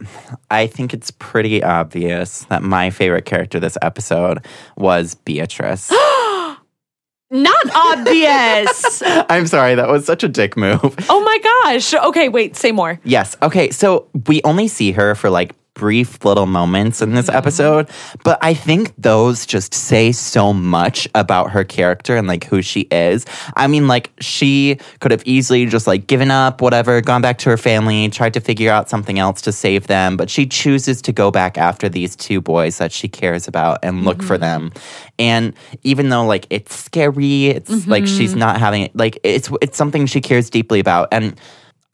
I 0.51 0.67
think 0.67 0.93
it's 0.93 1.11
pretty 1.11 1.63
obvious 1.63 2.43
that 2.45 2.61
my 2.61 2.89
favorite 2.89 3.25
character 3.25 3.59
this 3.59 3.77
episode 3.81 4.45
was 4.77 5.15
Beatrice. 5.15 5.91
Not 7.31 7.65
obvious. 7.73 9.01
I'm 9.29 9.47
sorry, 9.47 9.75
that 9.75 9.87
was 9.89 10.05
such 10.05 10.23
a 10.23 10.27
dick 10.27 10.55
move. 10.55 10.95
oh 11.09 11.23
my 11.23 11.39
gosh. 11.71 11.93
Okay, 11.93 12.29
wait, 12.29 12.55
say 12.55 12.71
more. 12.71 12.99
Yes. 13.03 13.35
Okay. 13.41 13.71
So 13.71 14.07
we 14.27 14.41
only 14.43 14.67
see 14.67 14.91
her 14.91 15.15
for 15.15 15.29
like 15.29 15.55
brief 15.75 16.25
little 16.25 16.47
moments 16.47 17.01
in 17.01 17.13
this 17.13 17.29
episode, 17.29 17.88
but 18.23 18.39
I 18.41 18.53
think 18.53 18.93
those 18.97 19.45
just 19.45 19.73
say 19.73 20.11
so 20.11 20.53
much 20.53 21.07
about 21.13 21.51
her 21.51 21.63
character 21.63 22.15
and 22.15 22.27
like 22.27 22.45
who 22.45 22.61
she 22.61 22.81
is. 22.91 23.25
I 23.55 23.67
mean, 23.67 23.88
like 23.88 24.11
she 24.19 24.79
could 25.01 25.11
have 25.11 25.21
easily 25.25 25.65
just 25.67 25.85
like 25.85 26.07
given 26.07 26.31
up, 26.31 26.61
whatever, 26.61 26.99
gone 27.01 27.21
back 27.21 27.38
to 27.39 27.49
her 27.49 27.57
family, 27.57 28.09
tried 28.09 28.33
to 28.33 28.39
figure 28.39 28.71
out 28.71 28.89
something 28.89 29.19
else 29.19 29.41
to 29.43 29.51
save 29.51 29.88
them, 29.88 30.17
but 30.17 30.29
she 30.29 30.47
chooses 30.47 31.01
to 31.03 31.11
go 31.11 31.29
back 31.29 31.57
after 31.57 31.88
these 31.88 32.15
two 32.15 32.41
boys 32.41 32.77
that 32.79 32.91
she 32.91 33.07
cares 33.07 33.47
about 33.47 33.79
and 33.83 34.05
look 34.05 34.23
for 34.23 34.35
mm-hmm. 34.35 34.69
them. 34.69 34.73
And 35.19 35.53
even 35.83 36.09
though 36.09 36.25
like 36.25 36.47
it's 36.49 36.73
scary, 36.73 37.47
it's 37.47 37.85
like 37.85 38.07
she's 38.07 38.31
mm-hmm. 38.31 38.39
not 38.39 38.59
having 38.59 38.83
it, 38.83 38.95
like 38.95 39.19
it's 39.23 39.51
it's 39.61 39.77
something 39.77 40.05
she 40.05 40.21
cares 40.21 40.49
deeply 40.49 40.79
about 40.79 41.09
and 41.11 41.39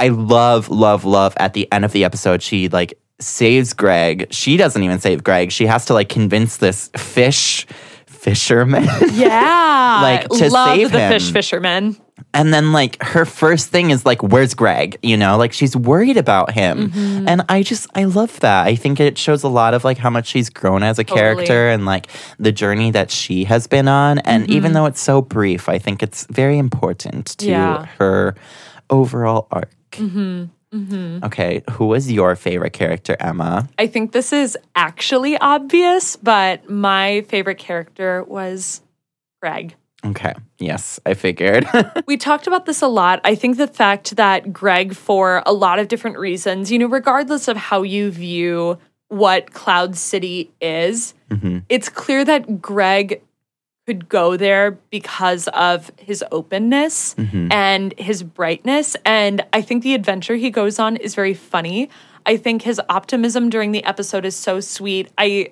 I 0.01 0.07
love, 0.07 0.69
love, 0.69 1.05
love 1.05 1.35
at 1.37 1.53
the 1.53 1.71
end 1.71 1.85
of 1.85 1.91
the 1.91 2.03
episode, 2.03 2.41
she 2.41 2.69
like 2.69 2.97
saves 3.21 3.73
Greg. 3.73 4.27
She 4.33 4.57
doesn't 4.57 4.81
even 4.83 4.99
save 4.99 5.23
Greg. 5.23 5.51
She 5.51 5.65
has 5.67 5.85
to 5.85 5.93
like 5.93 6.09
convince 6.09 6.57
this 6.57 6.89
fish 6.97 7.65
fisherman. 8.05 8.87
Yeah. 9.13 9.99
Like, 10.01 10.29
to 10.29 10.49
Love 10.49 10.75
save 10.75 10.91
the 10.91 10.99
him. 10.99 11.11
fish 11.11 11.31
fisherman. 11.31 11.97
and 12.33 12.53
then 12.53 12.71
like 12.71 13.01
her 13.03 13.25
first 13.25 13.69
thing 13.69 13.89
is 13.91 14.05
like, 14.05 14.23
where's 14.23 14.53
Greg? 14.53 14.97
You 15.03 15.17
know, 15.17 15.37
like 15.37 15.51
she's 15.53 15.75
worried 15.75 16.17
about 16.17 16.51
him. 16.51 16.89
Mm-hmm. 16.91 17.27
And 17.27 17.41
I 17.49 17.61
just 17.63 17.87
I 17.93 18.05
love 18.05 18.39
that. 18.39 18.65
I 18.67 18.75
think 18.75 18.99
it 18.99 19.17
shows 19.17 19.43
a 19.43 19.47
lot 19.49 19.73
of 19.73 19.83
like 19.83 19.97
how 19.97 20.09
much 20.09 20.27
she's 20.27 20.49
grown 20.49 20.81
as 20.83 20.97
a 20.97 21.03
Totally. 21.03 21.19
character 21.19 21.69
and 21.69 21.85
like 21.85 22.07
the 22.39 22.51
journey 22.51 22.91
that 22.91 23.11
she 23.11 23.43
has 23.45 23.67
been 23.67 23.87
on. 23.87 24.19
And 24.19 24.49
even 24.49 24.73
though 24.73 24.85
it's 24.85 25.01
so 25.01 25.21
brief, 25.21 25.67
I 25.67 25.77
think 25.77 26.01
it's 26.01 26.25
very 26.29 26.57
important 26.57 27.25
to 27.39 27.45
Mm-hmm. 27.45 27.51
Yeah. 27.51 27.85
her 27.99 28.35
overall 28.89 29.47
arc. 29.51 29.69
Mm-hmm. 30.73 31.25
Okay, 31.25 31.63
who 31.71 31.87
was 31.87 32.11
your 32.11 32.35
favorite 32.35 32.73
character, 32.73 33.17
Emma? 33.19 33.67
I 33.77 33.87
think 33.87 34.13
this 34.13 34.31
is 34.31 34.57
actually 34.75 35.37
obvious, 35.37 36.15
but 36.15 36.69
my 36.69 37.21
favorite 37.27 37.57
character 37.57 38.23
was 38.23 38.81
Greg. 39.41 39.75
Okay, 40.03 40.33
yes, 40.59 40.99
I 41.05 41.13
figured. 41.13 41.67
We 42.07 42.17
talked 42.17 42.47
about 42.47 42.65
this 42.65 42.81
a 42.81 42.87
lot. 42.87 43.21
I 43.23 43.35
think 43.35 43.57
the 43.57 43.67
fact 43.67 44.15
that 44.15 44.51
Greg, 44.51 44.95
for 44.95 45.43
a 45.45 45.53
lot 45.53 45.77
of 45.77 45.87
different 45.87 46.17
reasons, 46.17 46.71
you 46.71 46.79
know, 46.79 46.87
regardless 46.87 47.47
of 47.47 47.55
how 47.57 47.83
you 47.83 48.09
view 48.09 48.79
what 49.09 49.53
Cloud 49.53 49.95
City 49.95 50.51
is, 50.59 51.13
mm-hmm. 51.29 51.59
it's 51.69 51.89
clear 51.89 52.25
that 52.25 52.61
Greg 52.61 53.21
could 53.85 54.07
go 54.07 54.37
there 54.37 54.71
because 54.89 55.47
of 55.49 55.91
his 55.97 56.23
openness 56.31 57.15
mm-hmm. 57.15 57.51
and 57.51 57.93
his 57.97 58.23
brightness. 58.23 58.95
And 59.05 59.45
I 59.53 59.61
think 59.61 59.83
the 59.83 59.95
adventure 59.95 60.35
he 60.35 60.49
goes 60.49 60.79
on 60.79 60.97
is 60.97 61.15
very 61.15 61.33
funny. 61.33 61.89
I 62.25 62.37
think 62.37 62.61
his 62.61 62.79
optimism 62.89 63.49
during 63.49 63.71
the 63.71 63.83
episode 63.83 64.25
is 64.25 64.35
so 64.35 64.59
sweet. 64.59 65.11
I 65.17 65.49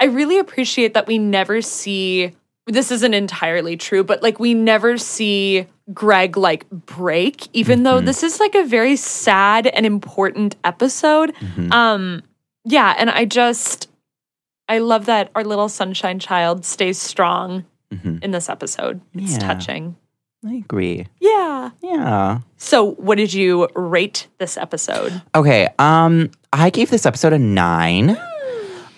I 0.00 0.06
really 0.06 0.38
appreciate 0.38 0.94
that 0.94 1.06
we 1.06 1.18
never 1.18 1.60
see 1.62 2.32
this 2.66 2.90
isn't 2.90 3.14
entirely 3.14 3.76
true, 3.76 4.04
but 4.04 4.22
like 4.22 4.38
we 4.38 4.52
never 4.54 4.98
see 4.98 5.66
Greg 5.92 6.36
like 6.36 6.68
break, 6.70 7.48
even 7.54 7.82
though 7.82 7.96
mm-hmm. 7.96 8.06
this 8.06 8.22
is 8.22 8.40
like 8.40 8.54
a 8.54 8.64
very 8.64 8.96
sad 8.96 9.66
and 9.66 9.86
important 9.86 10.56
episode. 10.64 11.34
Mm-hmm. 11.36 11.72
Um 11.72 12.22
yeah, 12.64 12.94
and 12.98 13.08
I 13.08 13.24
just 13.24 13.88
I 14.68 14.78
love 14.78 15.06
that 15.06 15.30
our 15.34 15.44
little 15.44 15.68
sunshine 15.68 16.18
child 16.18 16.64
stays 16.64 17.00
strong 17.00 17.64
in 18.22 18.30
this 18.32 18.48
episode. 18.50 19.00
It's 19.14 19.32
Yeah. 19.32 19.38
touching. 19.38 19.96
I 20.46 20.54
agree. 20.54 21.06
Yeah. 21.20 21.70
Yeah. 21.82 22.40
So, 22.58 22.92
what 22.92 23.16
did 23.18 23.32
you 23.32 23.66
rate 23.74 24.28
this 24.38 24.56
episode? 24.56 25.20
Okay, 25.34 25.68
um, 25.78 26.30
I 26.52 26.70
gave 26.70 26.90
this 26.90 27.06
episode 27.06 27.32
a 27.32 27.38
nine. 27.38 28.16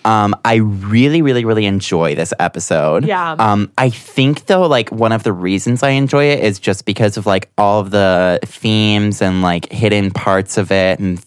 Um, 0.03 0.35
I 0.43 0.55
really, 0.55 1.21
really, 1.21 1.45
really 1.45 1.65
enjoy 1.65 2.15
this 2.15 2.33
episode. 2.39 3.05
Yeah. 3.05 3.35
Um, 3.37 3.71
I 3.77 3.89
think 3.89 4.45
though, 4.45 4.67
like 4.67 4.91
one 4.91 5.11
of 5.11 5.23
the 5.23 5.33
reasons 5.33 5.83
I 5.83 5.91
enjoy 5.91 6.25
it 6.25 6.43
is 6.43 6.59
just 6.59 6.85
because 6.85 7.17
of 7.17 7.25
like 7.25 7.49
all 7.57 7.79
of 7.81 7.91
the 7.91 8.39
themes 8.43 9.21
and 9.21 9.41
like 9.41 9.71
hidden 9.71 10.11
parts 10.11 10.57
of 10.57 10.71
it 10.71 10.99
and 10.99 11.23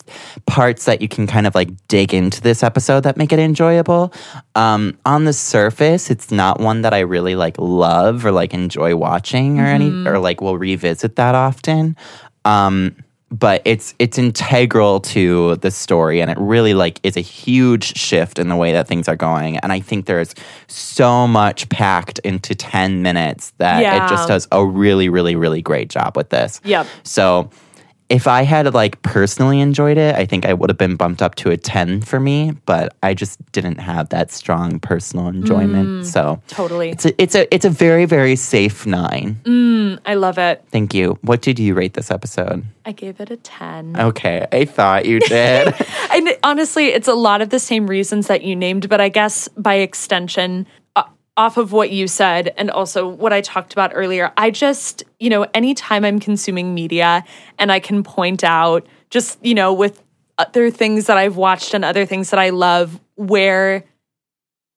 parts 0.46 0.86
that 0.86 1.00
you 1.00 1.08
can 1.08 1.26
kind 1.26 1.46
of 1.46 1.54
like 1.54 1.70
dig 1.88 2.12
into 2.12 2.40
this 2.40 2.62
episode 2.62 3.00
that 3.00 3.16
make 3.16 3.32
it 3.32 3.38
enjoyable. 3.38 4.12
Um, 4.54 4.98
on 5.06 5.24
the 5.24 5.32
surface, 5.32 6.10
it's 6.10 6.30
not 6.30 6.60
one 6.60 6.82
that 6.82 6.92
I 6.92 7.00
really 7.00 7.36
like 7.36 7.56
love 7.58 8.26
or 8.26 8.32
like 8.32 8.54
enjoy 8.54 8.96
watching 8.96 9.60
or 9.60 9.66
any 9.66 9.90
or 10.06 10.18
like 10.18 10.40
will 10.40 10.58
revisit 10.58 11.16
that 11.16 11.34
often. 11.34 11.96
Um, 12.44 12.96
but 13.30 13.62
it's 13.64 13.94
it's 13.98 14.18
integral 14.18 15.00
to 15.00 15.56
the 15.56 15.70
story 15.70 16.20
and 16.20 16.30
it 16.30 16.38
really 16.38 16.74
like 16.74 17.00
is 17.02 17.16
a 17.16 17.20
huge 17.20 17.96
shift 17.96 18.38
in 18.38 18.48
the 18.48 18.56
way 18.56 18.70
that 18.72 18.86
things 18.86 19.08
are 19.08 19.16
going 19.16 19.56
and 19.58 19.72
i 19.72 19.80
think 19.80 20.06
there's 20.06 20.34
so 20.68 21.26
much 21.26 21.68
packed 21.68 22.18
into 22.20 22.54
10 22.54 23.02
minutes 23.02 23.52
that 23.58 23.80
Yeah. 23.82 24.04
it 24.04 24.08
just 24.08 24.28
does 24.28 24.46
a 24.52 24.64
really 24.64 25.08
really 25.08 25.36
really 25.36 25.62
great 25.62 25.88
job 25.88 26.16
with 26.16 26.28
this 26.28 26.60
Yep. 26.64 26.86
so 27.02 27.50
if 28.08 28.26
i 28.26 28.42
had 28.42 28.72
like 28.74 29.00
personally 29.02 29.60
enjoyed 29.60 29.96
it 29.96 30.14
i 30.14 30.26
think 30.26 30.44
i 30.46 30.52
would 30.52 30.68
have 30.70 30.78
been 30.78 30.96
bumped 30.96 31.22
up 31.22 31.34
to 31.34 31.50
a 31.50 31.56
10 31.56 32.02
for 32.02 32.20
me 32.20 32.52
but 32.66 32.94
i 33.02 33.14
just 33.14 33.40
didn't 33.52 33.78
have 33.78 34.08
that 34.10 34.30
strong 34.30 34.78
personal 34.78 35.28
enjoyment 35.28 35.88
mm, 35.88 36.04
so 36.04 36.40
Totally. 36.48 36.90
it's 36.90 37.06
a 37.06 37.22
it's 37.22 37.34
a 37.34 37.54
it's 37.54 37.64
a 37.64 37.70
very 37.70 38.04
very 38.04 38.36
safe 38.36 38.86
9 38.86 39.40
mm, 39.44 39.98
I 40.04 40.14
love 40.14 40.38
it. 40.38 40.64
thank 40.70 40.92
you 40.94 41.18
what 41.22 41.40
did 41.42 41.58
you 41.58 41.74
rate 41.74 41.94
this 41.94 42.10
episode 42.10 42.64
I 42.86 42.92
gave 42.92 43.18
it 43.18 43.30
a 43.30 43.38
10. 43.38 43.98
Okay, 43.98 44.46
I 44.52 44.66
thought 44.66 45.06
you 45.06 45.18
did. 45.20 45.74
And 46.10 46.28
honestly, 46.42 46.88
it's 46.88 47.08
a 47.08 47.14
lot 47.14 47.40
of 47.40 47.48
the 47.48 47.58
same 47.58 47.86
reasons 47.86 48.26
that 48.26 48.42
you 48.42 48.54
named, 48.54 48.90
but 48.90 49.00
I 49.00 49.08
guess 49.08 49.48
by 49.56 49.76
extension, 49.76 50.66
off 51.36 51.56
of 51.56 51.72
what 51.72 51.90
you 51.90 52.06
said 52.06 52.54
and 52.56 52.70
also 52.70 53.08
what 53.08 53.32
I 53.32 53.40
talked 53.40 53.72
about 53.72 53.90
earlier, 53.94 54.32
I 54.36 54.50
just, 54.50 55.02
you 55.18 55.30
know, 55.30 55.46
anytime 55.52 56.04
I'm 56.04 56.20
consuming 56.20 56.74
media 56.74 57.24
and 57.58 57.72
I 57.72 57.80
can 57.80 58.02
point 58.02 58.44
out 58.44 58.86
just, 59.10 59.44
you 59.44 59.54
know, 59.54 59.72
with 59.72 60.02
other 60.38 60.70
things 60.70 61.06
that 61.06 61.16
I've 61.16 61.36
watched 61.36 61.74
and 61.74 61.84
other 61.84 62.06
things 62.06 62.30
that 62.30 62.38
I 62.38 62.50
love 62.50 63.00
where 63.16 63.84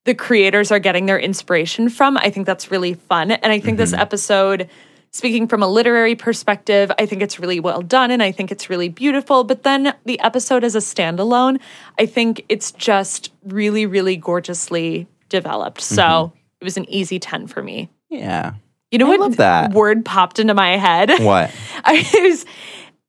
the 0.05 0.15
creators 0.15 0.71
are 0.71 0.79
getting 0.79 1.05
their 1.05 1.19
inspiration 1.19 1.89
from, 1.89 2.17
I 2.17 2.29
think 2.29 2.45
that's 2.45 2.71
really 2.71 2.93
fun. 2.93 3.31
And 3.31 3.51
I 3.51 3.59
think 3.59 3.77
this 3.77 3.91
mm-hmm. 3.91 4.01
episode, 4.01 4.69
speaking 5.11 5.47
from 5.47 5.61
a 5.61 5.67
literary 5.67 6.15
perspective, 6.15 6.91
I 6.97 7.05
think 7.05 7.21
it's 7.21 7.39
really 7.39 7.59
well 7.59 7.81
done 7.81 8.09
and 8.09 8.23
I 8.23 8.31
think 8.31 8.51
it's 8.51 8.69
really 8.69 8.89
beautiful. 8.89 9.43
But 9.43 9.63
then 9.63 9.93
the 10.05 10.19
episode 10.21 10.63
as 10.63 10.75
a 10.75 10.79
standalone, 10.79 11.59
I 11.99 12.05
think 12.05 12.45
it's 12.49 12.71
just 12.71 13.31
really, 13.43 13.85
really 13.85 14.15
gorgeously 14.15 15.07
developed. 15.29 15.81
So 15.81 16.01
mm-hmm. 16.01 16.36
It 16.59 16.63
was 16.63 16.77
an 16.77 16.89
easy 16.89 17.19
10 17.19 17.47
for 17.47 17.61
me. 17.61 17.89
yeah. 18.09 18.53
You 18.91 18.99
know 18.99 19.11
I 19.11 19.17
what 19.17 19.35
that. 19.37 19.71
word 19.73 20.05
popped 20.05 20.39
into 20.39 20.53
my 20.53 20.77
head? 20.77 21.11
What? 21.19 21.51
I 21.83 22.09
was 22.21 22.45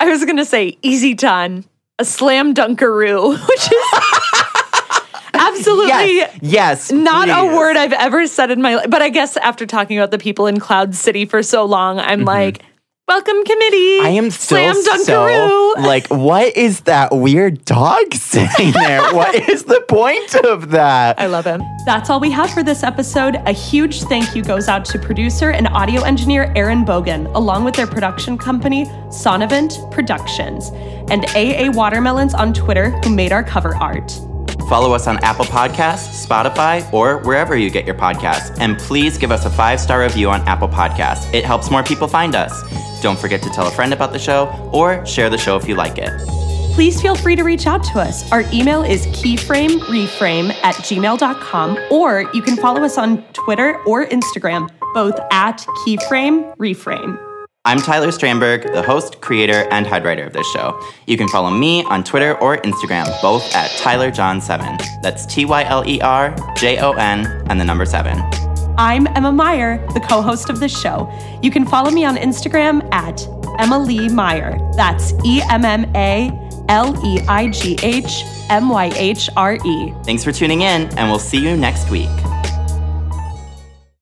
I 0.00 0.06
was 0.08 0.24
gonna 0.24 0.44
say 0.44 0.76
easy 0.82 1.14
done, 1.14 1.64
a 2.00 2.04
slam 2.04 2.52
dunkaroo, 2.52 3.30
which 3.48 3.72
is 3.72 5.00
absolutely 5.34 6.16
Yes. 6.16 6.38
Yes. 6.42 6.92
not 6.92 7.28
a 7.28 7.56
word 7.56 7.76
I've 7.76 7.92
ever 7.92 8.26
said 8.26 8.50
in 8.50 8.60
my 8.60 8.74
life. 8.74 8.90
But 8.90 9.02
I 9.02 9.08
guess 9.08 9.36
after 9.36 9.66
talking 9.66 9.96
about 9.96 10.10
the 10.10 10.18
people 10.18 10.48
in 10.48 10.58
Cloud 10.58 10.96
City 10.96 11.26
for 11.26 11.44
so 11.44 11.64
long, 11.64 12.00
I'm 12.00 12.20
mm-hmm. 12.20 12.26
like, 12.26 12.62
welcome 13.08 13.42
committee. 13.42 14.00
I 14.00 14.10
am 14.10 14.30
still 14.30 14.74
so 14.74 15.74
like, 15.78 16.06
what 16.08 16.54
is 16.56 16.80
that 16.80 17.10
weird 17.10 17.64
dog 17.64 18.12
sitting 18.12 18.72
there? 18.72 19.02
what 19.14 19.34
is 19.48 19.64
the 19.64 19.80
point 19.88 20.34
of 20.44 20.70
that? 20.70 21.18
I 21.18 21.26
love 21.26 21.46
him. 21.46 21.62
That's 21.86 22.10
all 22.10 22.20
we 22.20 22.30
have 22.30 22.50
for 22.50 22.62
this 22.62 22.82
episode. 22.82 23.36
A 23.46 23.52
huge 23.52 24.02
thank 24.02 24.36
you 24.36 24.42
goes 24.42 24.68
out 24.68 24.84
to 24.86 24.98
producer 24.98 25.50
and 25.50 25.68
audio 25.68 26.02
engineer 26.02 26.52
Aaron 26.54 26.84
Bogan, 26.84 27.34
along 27.34 27.64
with 27.64 27.74
their 27.74 27.86
production 27.86 28.36
company, 28.36 28.84
Sonavent 29.08 29.90
Productions, 29.90 30.70
and 31.10 31.24
AA 31.34 31.70
Watermelons 31.72 32.34
on 32.34 32.52
Twitter, 32.52 32.90
who 33.00 33.14
made 33.14 33.32
our 33.32 33.42
cover 33.42 33.74
art. 33.76 34.12
Follow 34.68 34.92
us 34.92 35.06
on 35.06 35.18
Apple 35.24 35.46
Podcasts, 35.46 36.26
Spotify, 36.26 36.92
or 36.92 37.18
wherever 37.22 37.56
you 37.56 37.70
get 37.70 37.86
your 37.86 37.94
podcasts. 37.94 38.54
And 38.60 38.78
please 38.78 39.16
give 39.16 39.32
us 39.32 39.46
a 39.46 39.50
five 39.50 39.80
star 39.80 40.00
review 40.00 40.28
on 40.28 40.42
Apple 40.42 40.68
Podcasts. 40.68 41.32
It 41.32 41.44
helps 41.44 41.70
more 41.70 41.82
people 41.82 42.06
find 42.06 42.34
us. 42.34 42.62
Don't 43.02 43.18
forget 43.18 43.42
to 43.42 43.50
tell 43.50 43.66
a 43.66 43.70
friend 43.70 43.92
about 43.92 44.12
the 44.12 44.18
show 44.18 44.48
or 44.72 45.04
share 45.06 45.30
the 45.30 45.38
show 45.38 45.56
if 45.56 45.66
you 45.66 45.74
like 45.74 45.96
it. 45.96 46.10
Please 46.74 47.00
feel 47.00 47.16
free 47.16 47.34
to 47.34 47.42
reach 47.42 47.66
out 47.66 47.82
to 47.82 47.98
us. 47.98 48.30
Our 48.30 48.44
email 48.52 48.82
is 48.82 49.06
keyframereframe 49.08 50.50
at 50.62 50.76
gmail.com, 50.76 51.78
or 51.90 52.30
you 52.32 52.42
can 52.42 52.56
follow 52.56 52.84
us 52.84 52.98
on 52.98 53.24
Twitter 53.32 53.82
or 53.84 54.06
Instagram, 54.06 54.70
both 54.94 55.18
at 55.32 55.58
keyframereframe. 55.84 57.27
I'm 57.68 57.80
Tyler 57.80 58.08
Strandberg, 58.08 58.72
the 58.72 58.80
host, 58.80 59.20
creator, 59.20 59.68
and 59.70 59.86
head 59.86 60.02
writer 60.02 60.24
of 60.24 60.32
this 60.32 60.50
show. 60.52 60.80
You 61.06 61.18
can 61.18 61.28
follow 61.28 61.50
me 61.50 61.84
on 61.84 62.02
Twitter 62.02 62.34
or 62.38 62.56
Instagram, 62.62 63.04
both 63.20 63.44
at 63.54 63.70
TylerJon7. 63.72 65.02
That's 65.02 65.26
T 65.26 65.44
Y 65.44 65.64
L 65.64 65.86
E 65.86 66.00
R 66.00 66.34
J 66.56 66.78
O 66.78 66.92
N 66.92 67.26
and 67.50 67.60
the 67.60 67.66
number 67.66 67.84
seven. 67.84 68.20
I'm 68.78 69.06
Emma 69.08 69.30
Myhre, 69.30 69.86
the 69.92 70.00
co 70.00 70.22
host 70.22 70.48
of 70.48 70.60
this 70.60 70.80
show. 70.80 71.12
You 71.42 71.50
can 71.50 71.66
follow 71.66 71.90
me 71.90 72.06
on 72.06 72.16
Instagram 72.16 72.90
at 72.90 73.28
Emma 73.60 73.78
Leigh 73.78 74.08
Myhre. 74.08 74.74
That's 74.74 75.12
E 75.22 75.42
M 75.50 75.66
M 75.66 75.94
A 75.94 76.32
L 76.70 76.98
E 77.04 77.20
I 77.28 77.48
G 77.48 77.78
H 77.82 78.22
M 78.48 78.70
Y 78.70 78.90
H 78.96 79.28
R 79.36 79.56
E. 79.56 79.92
Thanks 80.04 80.24
for 80.24 80.32
tuning 80.32 80.62
in, 80.62 80.88
and 80.96 81.10
we'll 81.10 81.18
see 81.18 81.46
you 81.46 81.54
next 81.54 81.90
week. 81.90 82.08